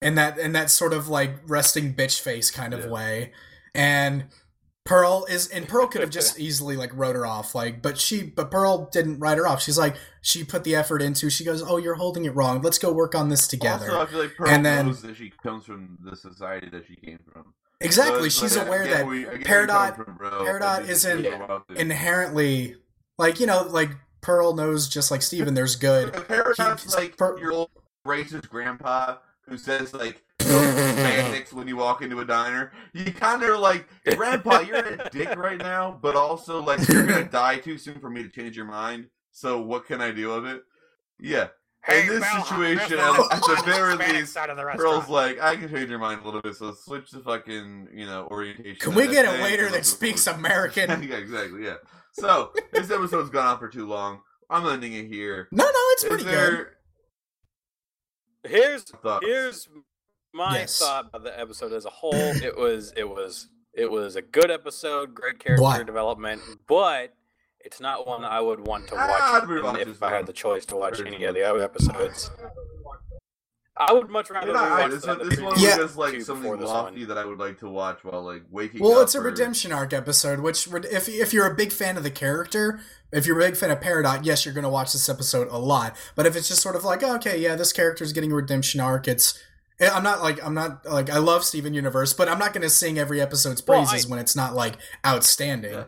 in 0.00 0.14
that 0.14 0.38
in 0.38 0.52
that 0.52 0.70
sort 0.70 0.92
of 0.92 1.08
like 1.08 1.36
resting 1.46 1.94
bitch 1.94 2.20
face 2.20 2.50
kind 2.50 2.72
of 2.74 2.80
Yeah. 2.84 2.90
way, 2.90 3.32
and. 3.74 4.24
Pearl 4.88 5.26
is 5.28 5.46
and 5.48 5.68
Pearl 5.68 5.86
could 5.86 6.00
have 6.00 6.10
just 6.10 6.40
easily 6.46 6.74
like 6.76 6.90
wrote 6.94 7.14
her 7.14 7.26
off 7.26 7.54
like 7.54 7.82
but 7.82 7.98
she 7.98 8.22
but 8.24 8.50
Pearl 8.50 8.88
didn't 8.90 9.20
write 9.20 9.38
her 9.38 9.46
off. 9.46 9.62
She's 9.62 9.78
like 9.78 9.94
she 10.22 10.42
put 10.42 10.64
the 10.64 10.74
effort 10.74 11.00
into 11.02 11.28
she 11.30 11.44
goes, 11.44 11.62
"Oh, 11.62 11.76
you're 11.76 11.94
holding 11.94 12.24
it 12.24 12.34
wrong. 12.34 12.62
Let's 12.62 12.78
go 12.78 12.90
work 12.92 13.14
on 13.14 13.28
this 13.28 13.46
together." 13.46 13.90
Also, 13.92 14.00
I 14.00 14.06
feel 14.06 14.18
like 14.20 14.34
Pearl 14.36 14.48
And 14.48 14.64
then- 14.66 14.86
knows 14.86 15.02
that 15.02 15.16
she 15.16 15.30
comes 15.42 15.64
from 15.66 15.98
the 16.02 16.16
society 16.16 16.68
that 16.70 16.86
she 16.88 16.96
came 16.96 17.18
from. 17.32 17.52
Exactly. 17.80 18.28
So 18.30 18.46
She's 18.46 18.56
like, 18.56 18.66
aware 18.66 18.86
that 18.88 19.06
you- 19.06 19.26
Peridot- 19.44 19.46
where 19.46 19.60
you 19.62 19.66
come 19.92 20.04
from, 20.04 20.16
bro. 20.16 20.30
Peridot 20.44 20.88
isn't 20.88 21.22
yeah, 21.24 21.58
inherently 21.76 22.74
like, 23.18 23.38
you 23.40 23.46
know, 23.46 23.62
like 23.68 23.90
Pearl 24.20 24.54
knows 24.54 24.88
just 24.88 25.10
like 25.10 25.22
Steven, 25.22 25.54
there's 25.54 25.76
good. 25.76 26.14
He- 26.14 26.34
like 26.96 27.16
Per- 27.16 27.38
your 27.38 27.52
old 27.52 27.70
racist 28.06 28.48
grandpa 28.48 29.18
who 29.48 29.56
says 29.58 29.92
like 29.94 30.22
semantics 30.96 31.52
when 31.52 31.68
you 31.68 31.76
walk 31.76 32.02
into 32.02 32.20
a 32.20 32.24
diner. 32.24 32.72
You 32.92 33.12
kind 33.12 33.42
of 33.42 33.60
like, 33.60 33.88
Grandpa, 34.16 34.60
you're 34.60 34.78
a 34.78 35.10
dick 35.10 35.36
right 35.36 35.58
now, 35.58 35.98
but 36.00 36.16
also 36.16 36.62
like 36.62 36.86
you're 36.88 37.06
gonna 37.06 37.24
die 37.30 37.58
too 37.58 37.78
soon 37.78 38.00
for 38.00 38.10
me 38.10 38.22
to 38.22 38.28
change 38.28 38.56
your 38.56 38.66
mind. 38.66 39.06
So 39.32 39.60
what 39.60 39.86
can 39.86 40.00
I 40.00 40.10
do 40.10 40.32
of 40.32 40.44
it? 40.46 40.62
Yeah, 41.20 41.48
In 41.88 42.06
this 42.06 42.24
situation, 42.30 42.98
at- 42.98 43.32
at 43.32 43.40
the 43.42 43.62
very 43.66 43.96
least, 43.96 44.32
side 44.32 44.50
of 44.50 44.56
the 44.56 44.62
Pearl's 44.64 45.08
like, 45.08 45.40
I 45.40 45.56
can 45.56 45.68
change 45.68 45.90
your 45.90 45.98
mind 45.98 46.22
a 46.22 46.24
little 46.24 46.40
bit, 46.40 46.54
so 46.54 46.72
switch 46.72 47.10
the 47.10 47.20
fucking 47.20 47.88
you 47.92 48.06
know 48.06 48.26
orientation. 48.30 48.76
Can 48.80 48.94
we 48.94 49.06
get 49.08 49.24
a 49.24 49.42
waiter 49.42 49.68
that 49.70 49.84
speaks 49.84 50.24
forward." 50.24 50.40
American? 50.40 51.02
yeah, 51.02 51.16
exactly. 51.16 51.64
Yeah. 51.64 51.74
So 52.12 52.52
this 52.72 52.90
episode's 52.90 53.30
gone 53.30 53.46
on 53.46 53.58
for 53.58 53.68
too 53.68 53.86
long. 53.86 54.20
I'm 54.50 54.66
ending 54.66 54.92
it 54.94 55.06
here. 55.06 55.48
No, 55.52 55.64
no, 55.64 55.70
it's 55.92 56.04
Is 56.04 56.08
pretty 56.08 56.24
good. 56.24 56.66
Here's 58.44 58.84
thoughts? 58.84 59.24
here's 59.26 59.68
my 60.32 60.58
Yes. 60.60 60.78
thought 60.78 61.06
about 61.08 61.24
the 61.24 61.38
episode 61.38 61.72
as 61.72 61.84
a 61.84 61.90
whole. 61.90 62.14
it 62.14 62.56
was 62.56 62.92
it 62.96 63.08
was 63.08 63.48
it 63.74 63.90
was 63.90 64.16
a 64.16 64.22
good 64.22 64.50
episode, 64.50 65.14
great 65.14 65.38
character 65.38 65.62
What? 65.62 65.86
development, 65.86 66.42
but 66.66 67.14
it's 67.60 67.80
not 67.80 68.06
one 68.06 68.24
I 68.24 68.40
would 68.40 68.66
want 68.66 68.88
to 68.88 68.94
watch 68.94 69.08
I'd 69.10 69.78
if 69.88 70.02
I 70.02 70.10
had 70.10 70.26
the 70.26 70.32
choice 70.32 70.64
to 70.66 70.76
watch 70.76 71.00
any 71.00 71.24
of 71.24 71.34
the 71.34 71.42
other 71.42 71.62
episodes. 71.62 72.30
I 73.80 73.92
would 73.92 74.10
much 74.10 74.28
rather 74.28 74.48
You're 74.48 74.56
right. 74.56 74.90
This 74.90 75.06
one, 75.06 75.18
the 75.18 75.24
this 75.26 75.38
one 75.40 75.54
Yeah. 75.56 75.76
just 75.76 75.96
like 75.96 76.12
two 76.12 76.20
something 76.22 76.50
lofty 76.60 76.98
one. 77.00 77.08
that 77.08 77.16
I 77.18 77.24
would 77.24 77.38
like 77.38 77.60
to 77.60 77.68
watch 77.68 78.02
while 78.02 78.22
like 78.22 78.42
waking 78.50 78.80
Well, 78.82 78.98
up. 78.98 79.04
it's 79.04 79.14
a 79.14 79.20
or- 79.20 79.22
redemption 79.22 79.70
arc 79.70 79.92
episode, 79.92 80.40
which 80.40 80.66
would- 80.66 80.86
if 80.86 81.08
if 81.08 81.32
you're 81.32 81.46
a 81.46 81.54
big 81.54 81.70
fan 81.72 81.96
of 81.96 82.02
the 82.02 82.10
character, 82.10 82.80
if 83.12 83.24
you're 83.24 83.38
a 83.38 83.44
big 83.44 83.56
fan 83.56 83.70
of 83.70 83.78
Peridot, 83.78 84.24
yes, 84.24 84.44
you're 84.44 84.54
going 84.54 84.64
to 84.64 84.68
watch 84.68 84.92
this 84.92 85.08
episode 85.08 85.46
a 85.48 85.58
lot. 85.58 85.94
But 86.16 86.26
if 86.26 86.34
it's 86.34 86.48
just 86.48 86.60
sort 86.60 86.74
of 86.74 86.82
like, 86.84 87.04
okay, 87.04 87.38
yeah, 87.38 87.54
this 87.54 87.72
character's 87.72 88.12
getting 88.12 88.32
a 88.32 88.34
redemption 88.34 88.80
arc, 88.80 89.06
it's 89.06 89.38
I'm 89.80 90.02
not 90.02 90.20
like 90.22 90.44
I'm 90.44 90.54
not 90.54 90.84
like 90.86 91.08
I 91.10 91.18
love 91.18 91.44
Steven 91.44 91.72
Universe, 91.74 92.12
but 92.12 92.28
I'm 92.28 92.38
not 92.38 92.52
going 92.52 92.62
to 92.62 92.70
sing 92.70 92.98
every 92.98 93.20
episode's 93.20 93.62
Well, 93.66 93.84
praises 93.86 94.06
I- 94.06 94.10
when 94.10 94.18
it's 94.18 94.34
not 94.34 94.54
like 94.54 94.74
outstanding. 95.06 95.72
Yeah. 95.74 95.84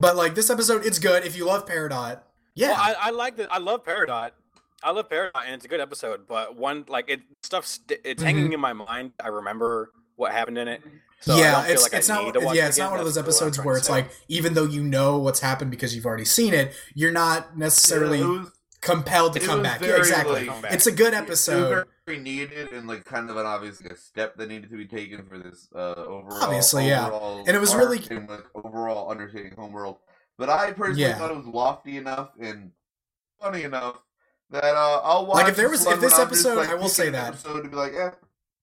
But 0.00 0.16
like 0.16 0.34
this 0.34 0.50
episode, 0.50 0.84
it's 0.84 0.98
good. 0.98 1.24
If 1.24 1.36
you 1.36 1.46
love 1.46 1.66
Peridot, 1.66 2.20
yeah, 2.54 2.70
Well, 2.70 2.80
I, 2.80 2.94
I 3.00 3.10
like 3.10 3.36
that. 3.36 3.52
I 3.52 3.58
love 3.58 3.84
Peridot. 3.84 4.30
I 4.82 4.90
love 4.90 5.08
Peridot, 5.08 5.30
and 5.44 5.54
it's 5.54 5.64
a 5.64 5.68
good 5.68 5.80
episode. 5.80 6.26
But 6.28 6.56
one 6.56 6.84
like 6.88 7.08
it 7.08 7.20
stuff, 7.42 7.66
st- 7.66 8.00
it's 8.04 8.22
hanging 8.22 8.52
in 8.52 8.60
my 8.60 8.72
mind. 8.72 9.12
I 9.22 9.28
remember 9.28 9.90
what 10.16 10.32
happened 10.32 10.58
in 10.58 10.68
it. 10.68 10.82
So 11.20 11.32
Mm-hmm. 11.32 11.40
yeah, 11.40 11.66
it's 11.66 11.82
like 11.82 11.92
it's 11.94 12.08
need 12.08 12.34
not 12.34 12.54
yeah, 12.54 12.66
it's 12.68 12.76
again. 12.76 12.86
not 12.86 12.90
one 12.90 13.00
of 13.00 13.06
those 13.06 13.14
That's 13.14 13.26
what 13.26 13.42
I'm 13.42 13.48
episodes 13.48 13.64
where 13.64 13.76
it's 13.78 13.88
like 13.88 14.10
even 14.28 14.52
though 14.54 14.64
you 14.66 14.82
know 14.82 15.18
what's 15.18 15.40
happened 15.40 15.70
because 15.70 15.94
you've 15.94 16.04
already 16.06 16.26
seen 16.26 16.52
it, 16.52 16.74
you're 16.94 17.12
not 17.12 17.56
necessarily 17.56 18.20
it 18.20 18.26
was- 18.26 18.50
compelled 18.82 19.32
to 19.32 19.40
come 19.40 19.62
back. 19.62 19.80
Yeah, 19.80 19.96
exactly. 19.96 20.44
like, 20.46 20.72
it's 20.72 20.86
a 20.86 20.92
good 20.92 21.14
It 21.14 21.18
episode. 21.18 21.86
Needed 22.12 22.72
and 22.72 22.86
like 22.86 23.04
kind 23.04 23.30
of 23.30 23.36
an 23.36 23.46
obvious 23.46 23.80
like, 23.82 23.92
a 23.92 23.96
step 23.96 24.36
that 24.36 24.48
needed 24.48 24.70
to 24.70 24.76
be 24.76 24.86
taken 24.86 25.24
for 25.26 25.38
this 25.38 25.68
uh, 25.74 25.94
overall. 25.96 26.42
Obviously, 26.44 26.88
yeah. 26.88 27.06
overall 27.06 27.38
And 27.46 27.56
it 27.56 27.58
was 27.60 27.74
really- 27.74 28.02
and, 28.10 28.28
like, 28.28 28.44
overall 28.54 29.10
understanding 29.10 29.54
Homeworld. 29.56 29.96
But 30.36 30.50
I 30.50 30.72
personally 30.72 31.02
Yeah. 31.02 31.14
thought 31.16 31.30
it 31.30 31.36
was 31.36 31.46
lofty 31.46 31.96
enough 31.96 32.30
and 32.38 32.72
funny 33.40 33.62
enough 33.62 33.96
that 34.50 34.64
uh, 34.64 35.00
I'll 35.02 35.26
watch. 35.26 35.36
Like, 35.36 35.48
if 35.48 35.56
there 35.56 35.70
was- 35.70 35.86
if 35.86 36.00
this 36.00 36.12
I'm 36.18 36.28
just, 36.28 36.44
episode- 36.44 36.56
like, 36.58 36.68
I 36.68 36.74
will 36.74 36.88
say 36.88 37.08
that. 37.10 37.28
episode 37.28 37.62
to 37.62 37.68
be 37.70 37.76
like, 37.76 37.94
eh, 37.94 38.10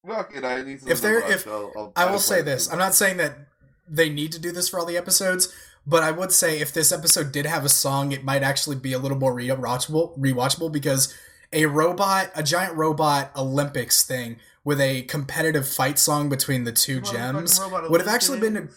fuck 0.08 0.36
it, 0.36 0.44
I 0.44 0.62
need 0.62 0.80
If 0.86 1.02
there- 1.02 1.22
watch, 1.22 1.32
if- 1.32 1.48
I'll- 1.48 1.72
I'll 1.76 1.94
I 1.96 2.12
will 2.12 2.20
say 2.20 2.42
this. 2.44 2.72
I'm 2.72 2.78
not 2.80 2.94
saying 2.94 3.18
that 3.18 3.48
they 3.90 4.10
need 4.10 4.32
to 4.34 4.40
do 4.40 4.52
this 4.52 4.70
for 4.70 4.80
all 4.80 4.86
the 4.86 4.98
episodes, 4.98 5.52
but 5.88 6.04
I 6.04 6.12
would 6.12 6.32
say 6.32 6.60
if 6.60 6.72
this 6.72 6.92
episode 6.92 7.32
did 7.32 7.46
have 7.48 7.66
a 7.66 7.70
song, 7.70 8.12
it 8.12 8.24
might 8.24 8.44
actually 8.44 8.76
be 8.76 8.94
a 8.94 9.00
little 9.00 9.18
more 9.18 9.34
rewatchable, 9.34 10.18
rewatchable 10.20 10.72
because 10.72 11.14
a 11.54 11.66
robot, 11.66 12.32
a 12.36 12.44
giant 12.44 12.76
robot 12.76 13.32
Olympics 13.36 14.04
thing 14.04 14.38
with 14.64 14.80
a 14.80 15.04
competitive 15.04 15.68
fight 15.68 15.98
song 15.98 16.30
between 16.30 16.64
the 16.64 16.72
two 16.72 17.02
gems 17.02 17.60
Robot 17.60 17.90
would 17.90 18.00
have 18.00 18.08
actually 18.08 18.40
been 18.40 18.58
a 18.58 18.68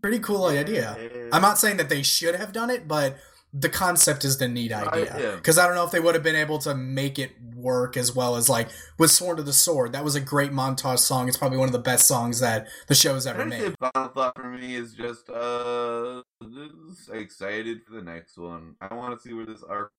pretty 0.00 0.18
cool 0.18 0.46
idea. 0.46 0.98
I'm 1.32 1.42
not 1.42 1.58
saying 1.58 1.76
that 1.76 1.88
they 1.88 2.02
should 2.02 2.34
have 2.34 2.52
done 2.52 2.70
it, 2.70 2.88
but 2.88 3.16
the 3.54 3.68
concept 3.68 4.24
is 4.24 4.38
the 4.38 4.48
neat 4.48 4.72
idea. 4.72 5.34
Because 5.36 5.58
I 5.58 5.66
don't 5.66 5.74
know 5.74 5.84
if 5.84 5.90
they 5.90 6.00
would 6.00 6.14
have 6.14 6.24
been 6.24 6.36
able 6.36 6.58
to 6.60 6.74
make 6.74 7.18
it 7.18 7.32
work 7.54 7.96
as 7.96 8.14
well 8.14 8.36
as 8.36 8.48
like 8.48 8.68
with 8.98 9.10
Sworn 9.10 9.36
to 9.36 9.42
the 9.42 9.52
Sword. 9.52 9.92
That 9.92 10.04
was 10.04 10.14
a 10.14 10.20
great 10.20 10.52
montage 10.52 10.98
song. 10.98 11.28
It's 11.28 11.36
probably 11.36 11.58
one 11.58 11.68
of 11.68 11.72
the 11.72 11.78
best 11.78 12.08
songs 12.08 12.40
that 12.40 12.66
the 12.88 12.94
show's 12.94 13.26
ever 13.26 13.42
I'd 13.42 13.48
made. 13.48 13.74
final 13.78 14.08
thought 14.08 14.36
for 14.36 14.48
me 14.48 14.74
is 14.74 14.94
just 14.94 15.28
uh 15.28 16.22
just 16.42 17.10
excited 17.10 17.82
for 17.86 17.94
the 17.94 18.02
next 18.02 18.38
one. 18.38 18.74
I 18.80 18.94
want 18.94 19.14
to 19.16 19.22
see 19.22 19.34
where 19.34 19.46
this 19.46 19.62
arc. 19.62 19.92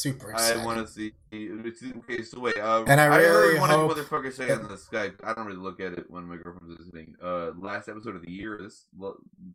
Super 0.00 0.34
I 0.34 0.64
want 0.64 0.78
to 0.86 0.90
see. 0.90 1.12
Okay, 1.32 2.22
so 2.22 2.40
wait. 2.40 2.56
Uh, 2.58 2.84
And 2.86 2.98
I 3.00 3.06
really 3.06 3.56
heard 3.56 3.60
one 3.60 3.70
hope 3.70 3.92
motherfucker 3.92 4.32
say 4.32 4.50
on 4.50 4.62
the 4.62 4.74
Skype. 4.74 5.14
I 5.22 5.34
don't 5.34 5.46
really 5.46 5.58
look 5.58 5.78
at 5.78 5.92
it 5.92 6.10
when 6.10 6.24
my 6.24 6.36
girlfriend's 6.36 6.78
listening. 6.78 7.16
Uh, 7.22 7.50
last 7.58 7.88
episode 7.88 8.16
of 8.16 8.22
the 8.22 8.30
year 8.30 8.56
is 8.64 8.86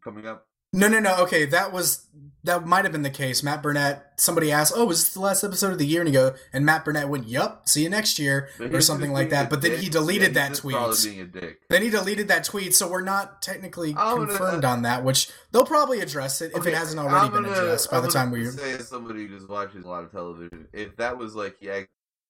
coming 0.04 0.28
up. 0.28 0.46
No, 0.74 0.88
no, 0.88 1.00
no. 1.00 1.16
Okay, 1.24 1.46
that 1.46 1.72
was 1.72 2.06
that 2.44 2.66
might 2.68 2.86
have 2.86 2.92
been 2.92 3.02
the 3.02 3.10
case. 3.10 3.42
Matt 3.42 3.64
Burnett. 3.64 4.14
Somebody 4.18 4.52
asked, 4.52 4.74
"Oh, 4.76 4.90
is 4.92 5.00
this 5.06 5.14
the 5.14 5.20
last 5.22 5.44
episode 5.44 5.72
of 5.72 5.78
the 5.80 5.86
year?" 5.88 6.02
And 6.02 6.08
he 6.08 6.14
go, 6.14 6.36
and 6.54 6.66
Matt 6.66 6.86
Burnett 6.86 7.08
went, 7.10 7.28
"Yup, 7.28 7.68
see 7.68 7.84
you 7.84 7.90
next 7.90 8.20
year," 8.20 8.50
or 8.60 8.82
something 8.82 9.12
like 9.12 9.30
that. 9.32 9.50
But 9.50 9.62
then 9.62 9.78
he 9.80 9.90
deleted 9.90 10.36
Yeah, 10.36 10.50
that 10.50 10.56
tweet. 10.58 10.76
being 11.04 11.22
a 11.22 11.26
dick. 11.26 11.60
Then 11.70 11.82
he 11.82 11.90
deleted 11.90 12.28
that 12.28 12.44
tweet, 12.44 12.76
so 12.76 12.88
we're 12.90 13.02
not 13.02 13.42
technically 13.42 13.96
I'm 13.98 14.18
gonna- 14.18 14.28
confirmed 14.28 14.66
on 14.66 14.82
that. 14.84 15.04
Which 15.04 15.30
they'll 15.52 15.66
probably 15.66 16.02
address 16.02 16.42
it 16.42 16.52
if 16.52 16.58
Okay, 16.58 16.72
it 16.72 16.76
hasn't 16.78 17.00
already 17.00 17.16
I'm 17.28 17.32
been 17.32 17.46
addressed 17.52 17.90
by 17.90 17.98
I'm 17.98 18.04
the 18.04 18.10
time 18.12 18.32
we. 18.32 18.46
say 18.46 18.74
as 18.74 18.88
somebody 18.88 19.28
who 19.28 19.36
just 19.38 19.50
watches 19.50 19.84
a 19.84 19.88
lot 19.88 20.04
of 20.04 20.12
television, 20.12 20.68
if 20.74 20.96
that 20.98 21.18
was 21.18 21.36
like 21.36 21.56
he 21.60 21.70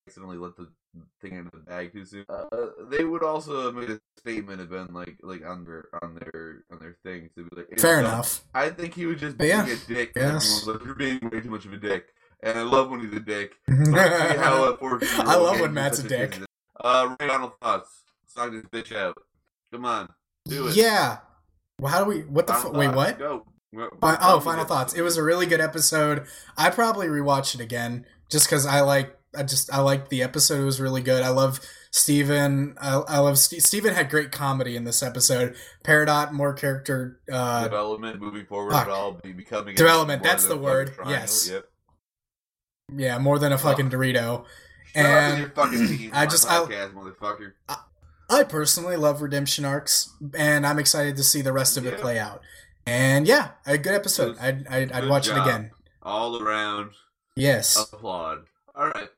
accidentally 0.07 0.37
let 0.37 0.55
the 0.55 0.67
thing 1.21 1.33
into 1.37 1.51
the 1.51 1.63
bag 1.63 1.91
too 1.93 2.05
soon, 2.05 2.25
uh, 2.29 2.45
they 2.89 3.03
would 3.03 3.23
also 3.23 3.65
have 3.65 3.75
made 3.75 3.89
a 3.89 3.99
statement 4.17 4.61
and 4.61 4.69
been 4.69 4.93
like 4.93 5.17
like 5.21 5.45
on 5.45 5.63
their 5.65 5.85
on 6.01 6.15
their 6.15 6.63
on 6.71 6.79
their 6.79 6.97
thing 7.03 7.29
to 7.35 7.43
be 7.45 7.55
like 7.55 7.79
Fair 7.79 7.99
enough. 7.99 8.43
I 8.53 8.69
think 8.69 8.93
he 8.93 9.05
was 9.05 9.19
just 9.19 9.37
being 9.37 9.51
yeah, 9.51 9.67
a 9.67 9.75
dick. 9.87 10.11
yes. 10.15 10.65
Like, 10.67 10.83
You're 10.83 10.95
being 10.95 11.19
way 11.31 11.41
too 11.41 11.49
much 11.49 11.65
of 11.65 11.73
a 11.73 11.77
dick, 11.77 12.07
and 12.41 12.57
I 12.57 12.63
love 12.63 12.89
when 12.89 13.01
he's 13.01 13.13
a 13.13 13.19
dick. 13.19 13.55
How 13.67 14.63
a 14.65 14.77
14-year-old 14.77 15.27
I 15.27 15.35
love 15.35 15.59
when 15.59 15.73
Matt's 15.73 15.99
a 15.99 16.07
dick. 16.07 16.39
Uh, 16.79 17.15
Ray 17.19 17.27
Donald 17.27 17.53
thoughts. 17.61 18.03
Song 18.27 18.51
this 18.51 18.63
bitch 18.63 18.95
out. 18.95 19.17
Come 19.71 19.85
on, 19.85 20.09
do 20.45 20.67
it. 20.67 20.75
Yeah. 20.75 21.19
Well, 21.79 21.91
how 21.91 22.03
do 22.03 22.09
we? 22.09 22.19
What 22.21 22.47
the? 22.47 22.53
Final 22.53 22.71
F- 22.71 22.77
wait, 22.77 22.95
what? 22.95 23.19
Go. 23.19 23.45
Go. 23.75 23.89
Fi- 23.99 24.15
Go. 24.15 24.19
oh, 24.21 24.39
final 24.39 24.65
thoughts. 24.65 24.93
It 24.93 25.01
was 25.01 25.17
a 25.17 25.23
really 25.23 25.45
good 25.45 25.59
episode. 25.61 26.25
I 26.57 26.69
probably 26.69 27.07
rewatch 27.07 27.55
it 27.55 27.61
again 27.61 28.05
just 28.29 28.45
because 28.47 28.65
I 28.65 28.81
like. 28.81 29.17
I 29.37 29.43
just 29.43 29.73
I 29.73 29.79
liked 29.81 30.09
the 30.09 30.23
episode. 30.23 30.61
It 30.61 30.65
was 30.65 30.79
really 30.81 31.01
good. 31.01 31.23
I 31.23 31.29
love 31.29 31.59
Steven. 31.91 32.75
I, 32.79 32.95
I 33.07 33.17
love 33.19 33.37
Ste 33.37 33.61
Steven 33.61 33.93
had 33.93 34.09
great 34.09 34.31
comedy 34.31 34.75
in 34.75 34.83
this 34.83 35.01
episode. 35.03 35.55
Peridot 35.83 36.31
more 36.31 36.53
character. 36.53 37.19
Uh, 37.31 37.63
development 37.63 38.19
moving 38.21 38.45
forward. 38.45 38.71
fuck. 38.73 38.87
All 38.87 39.13
be 39.13 39.31
becoming 39.33 39.75
Development, 39.75 40.21
that's 40.23 40.45
the 40.45 40.57
word, 40.57 40.91
yes. 41.07 41.49
Yep. 41.49 41.65
yeah, 42.95 43.17
more 43.17 43.39
than 43.39 43.51
a 43.51 43.57
fucking 43.57 43.89
Dorito. 43.89 44.45
Shut 44.95 45.05
up 45.05 45.31
with 45.31 45.39
your 45.39 45.47
And 45.47 45.53
fucking. 45.53 46.11
I 46.13 46.23
I 46.23 46.25
just- 46.25 46.49
I- 46.49 46.59
podcast, 46.65 46.93
motherfucker. 46.93 47.53
I 48.27 48.43
personally 48.43 48.95
love 48.97 49.21
redemption 49.21 49.65
arcs, 49.65 50.09
and 50.35 50.65
I'm 50.65 50.79
excited 50.79 51.15
to 51.17 51.23
see 51.23 51.41
the 51.43 51.53
rest 51.53 51.77
of 51.77 51.85
it 51.85 51.99
play 51.99 52.17
out. 52.17 52.41
And 52.87 53.27
yeah, 53.27 53.51
a 53.67 53.77
good 53.77 53.93
episode. 53.93 54.37
Good- 54.39 54.41
I'd 54.41 54.67
I'd, 54.67 54.91
I'd 54.91 55.07
watch 55.09 55.25
job. 55.25 55.37
it 55.37 55.41
again. 55.49 55.71
All 56.01 56.41
around 56.41 56.91
Yes. 57.35 57.75
applaud. 57.77 58.45
All 58.75 58.87
right. 58.87 59.09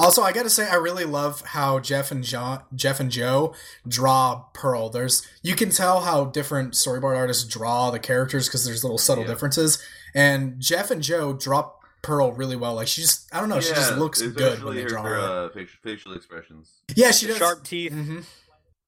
Also, 0.00 0.22
I 0.22 0.32
got 0.32 0.44
to 0.44 0.50
say, 0.50 0.68
I 0.68 0.76
really 0.76 1.04
love 1.04 1.42
how 1.42 1.78
Jeff 1.78 2.10
and 2.10 2.24
John, 2.24 2.62
Jeff 2.74 3.00
and 3.00 3.10
Joe 3.10 3.54
draw 3.86 4.44
Pearl. 4.54 4.88
There's 4.88 5.26
you 5.42 5.54
can 5.54 5.70
tell 5.70 6.00
how 6.00 6.24
different 6.24 6.72
storyboard 6.72 7.16
artists 7.16 7.44
draw 7.44 7.90
the 7.90 7.98
characters 7.98 8.48
because 8.48 8.64
there's 8.64 8.82
little 8.82 8.98
subtle 8.98 9.24
Yeah. 9.24 9.30
differences. 9.30 9.82
And 10.14 10.58
Jeff 10.60 10.90
and 10.90 11.02
Joe 11.02 11.34
draw 11.34 11.72
Pearl 12.02 12.32
really 12.32 12.56
well. 12.56 12.74
Like 12.74 12.88
she 12.88 13.02
just, 13.02 13.28
I 13.34 13.40
don't 13.40 13.48
know, 13.50 13.60
she 13.60 13.74
just 13.74 13.96
looks 13.96 14.22
good 14.22 14.62
when 14.64 14.74
they 14.74 14.84
draw 14.84 15.02
her, 15.02 15.14
her. 15.14 15.20
uh, 15.20 15.48
facial, 15.50 15.78
facial 15.82 16.14
expressions. 16.14 16.80
Yeah, 16.96 17.10
she 17.10 17.26
The 17.26 17.32
does. 17.32 17.38
sharp 17.38 17.64
teeth 17.64 17.92
hmm 17.92 18.20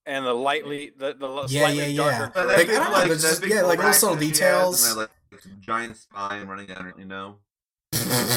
and 0.05 0.27
the 0.27 0.33
lightly 0.35 0.92
the, 0.96 1.12
the 1.14 1.29
Yeah, 1.48 1.61
slightly 1.66 1.92
yeah, 1.92 2.05
yeah. 2.05 2.18
darker. 2.18 2.44
Like, 2.46 2.68
I 2.70 2.72
don't 2.72 2.90
know, 2.90 3.05
there's 3.07 3.22
just- 3.22 3.46
yeah, 3.46 3.62
like, 3.62 3.79
little 3.79 3.92
subtle 3.92 4.16
that 4.16 4.22
she 4.22 4.29
has 4.31 4.38
details. 4.38 4.88
And 4.88 5.01
that, 5.01 5.11
like, 5.33 5.61
giant 5.61 5.96
spine 5.96 6.48
running 6.48 6.66
down 6.66 6.85
her, 6.85 6.94
you 6.98 7.05
know? 7.05 7.37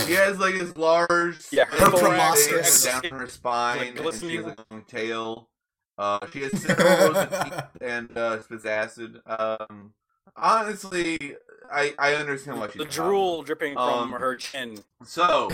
She 0.05 0.13
has 0.13 0.37
like 0.39 0.55
this 0.55 0.75
large, 0.77 1.37
Yeah, 1.51 1.65
her 1.65 1.77
thing 1.91 1.99
proboscis. 1.99 2.83
down 2.85 3.03
her 3.19 3.27
spine, 3.27 3.77
Like 3.77 3.87
and 3.87 3.97
she 3.97 4.03
glistening. 4.03 4.43
has 4.43 4.53
a 4.53 4.65
long 4.71 4.83
tail. 4.87 5.49
Uh, 5.97 6.19
she 6.33 6.41
has 6.41 6.51
several 6.61 6.87
rows 7.13 7.17
of 7.17 7.29
teeth 7.43 7.63
and 7.81 8.17
uh, 8.17 8.41
spits 8.41 8.65
acid. 8.65 9.21
Um, 9.25 9.93
honestly, 10.35 11.35
I 11.71 11.93
I 11.97 12.15
understand 12.15 12.59
why 12.59 12.67
she's 12.67 12.75
the 12.75 12.83
a 12.83 12.85
problem. 12.85 13.07
drool 13.09 13.43
dripping 13.43 13.73
from 13.73 13.83
Um, 13.83 14.11
her 14.13 14.35
chin. 14.35 14.79
So 15.05 15.49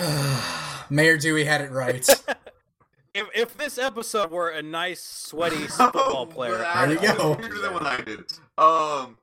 Mayor 0.90 1.18
Dewey 1.18 1.46
had 1.46 1.62
it 1.62 1.72
right. 1.72 2.08
If, 3.14 3.28
if 3.36 3.58
this 3.58 3.78
episode 3.78 4.32
were 4.32 4.48
a 4.52 4.62
nice, 4.62 5.04
sweaty 5.04 5.56
football 5.68 6.26
player, 6.26 6.60
There 6.60 6.92
you 6.94 6.98
go. 7.02 7.34
Here's 7.34 7.62
the 7.62 7.70
one 7.70 7.86
I 7.86 7.98
did. 8.00 8.20
Um, 8.58 9.18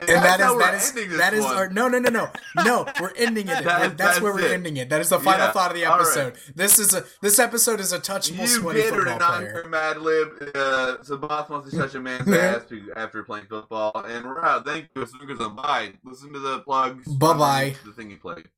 and, 0.00 0.08
and 0.08 0.18
that 0.24 0.38
that's 0.38 0.42
how 0.42 0.58
is 0.58 0.92
that 0.92 0.98
is 1.02 1.18
that 1.18 1.34
is 1.34 1.44
one. 1.44 1.56
our 1.56 1.68
no 1.68 1.86
no 1.88 1.98
no 1.98 2.08
no 2.08 2.30
no 2.64 2.86
we're 3.00 3.12
ending 3.16 3.48
it. 3.48 3.62
That- 3.64 3.64
that's, 3.64 3.94
that's 3.96 4.20
where 4.20 4.32
we're 4.32 4.46
it. 4.46 4.52
ending 4.52 4.76
it. 4.78 4.88
That 4.88 5.00
is 5.02 5.10
the 5.10 5.18
final 5.18 5.46
Yeah, 5.46 5.52
thought 5.52 5.70
of 5.72 5.76
the 5.76 5.84
all 5.84 5.98
right. 5.98 6.06
episode. 6.06 6.34
This 6.56 6.78
is 6.78 6.94
a 6.94 7.04
this 7.20 7.38
episode 7.38 7.78
is 7.80 7.92
a 7.92 7.98
touchable 8.00 8.38
You 8.40 8.46
sweaty 8.46 8.80
did 8.82 8.94
her 8.94 9.00
football 9.04 9.18
to 9.18 9.36
player. 9.36 9.60
non 9.62 9.70
Mad 9.70 9.96
Lib. 9.98 10.28
Uh, 10.54 11.16
boss 11.16 11.48
wants 11.50 11.70
to 11.70 11.76
touch 11.76 11.94
a 11.94 12.00
man's 12.00 12.26
ass 12.32 12.62
after 12.96 13.22
playing 13.22 13.46
football, 13.50 13.92
and 14.08 14.24
we're 14.24 14.42
out. 14.42 14.64
Thank 14.64 14.88
you. 14.96 15.04
Fingers 15.04 15.40
on 15.40 15.56
bye. 15.56 15.92
Listen 16.04 16.32
to 16.32 16.38
the 16.38 16.60
plugs. 16.60 17.06
Bye-bye. 17.06 17.74
The 17.84 17.92
thing 17.92 18.10
you 18.10 18.16
played. 18.16 18.48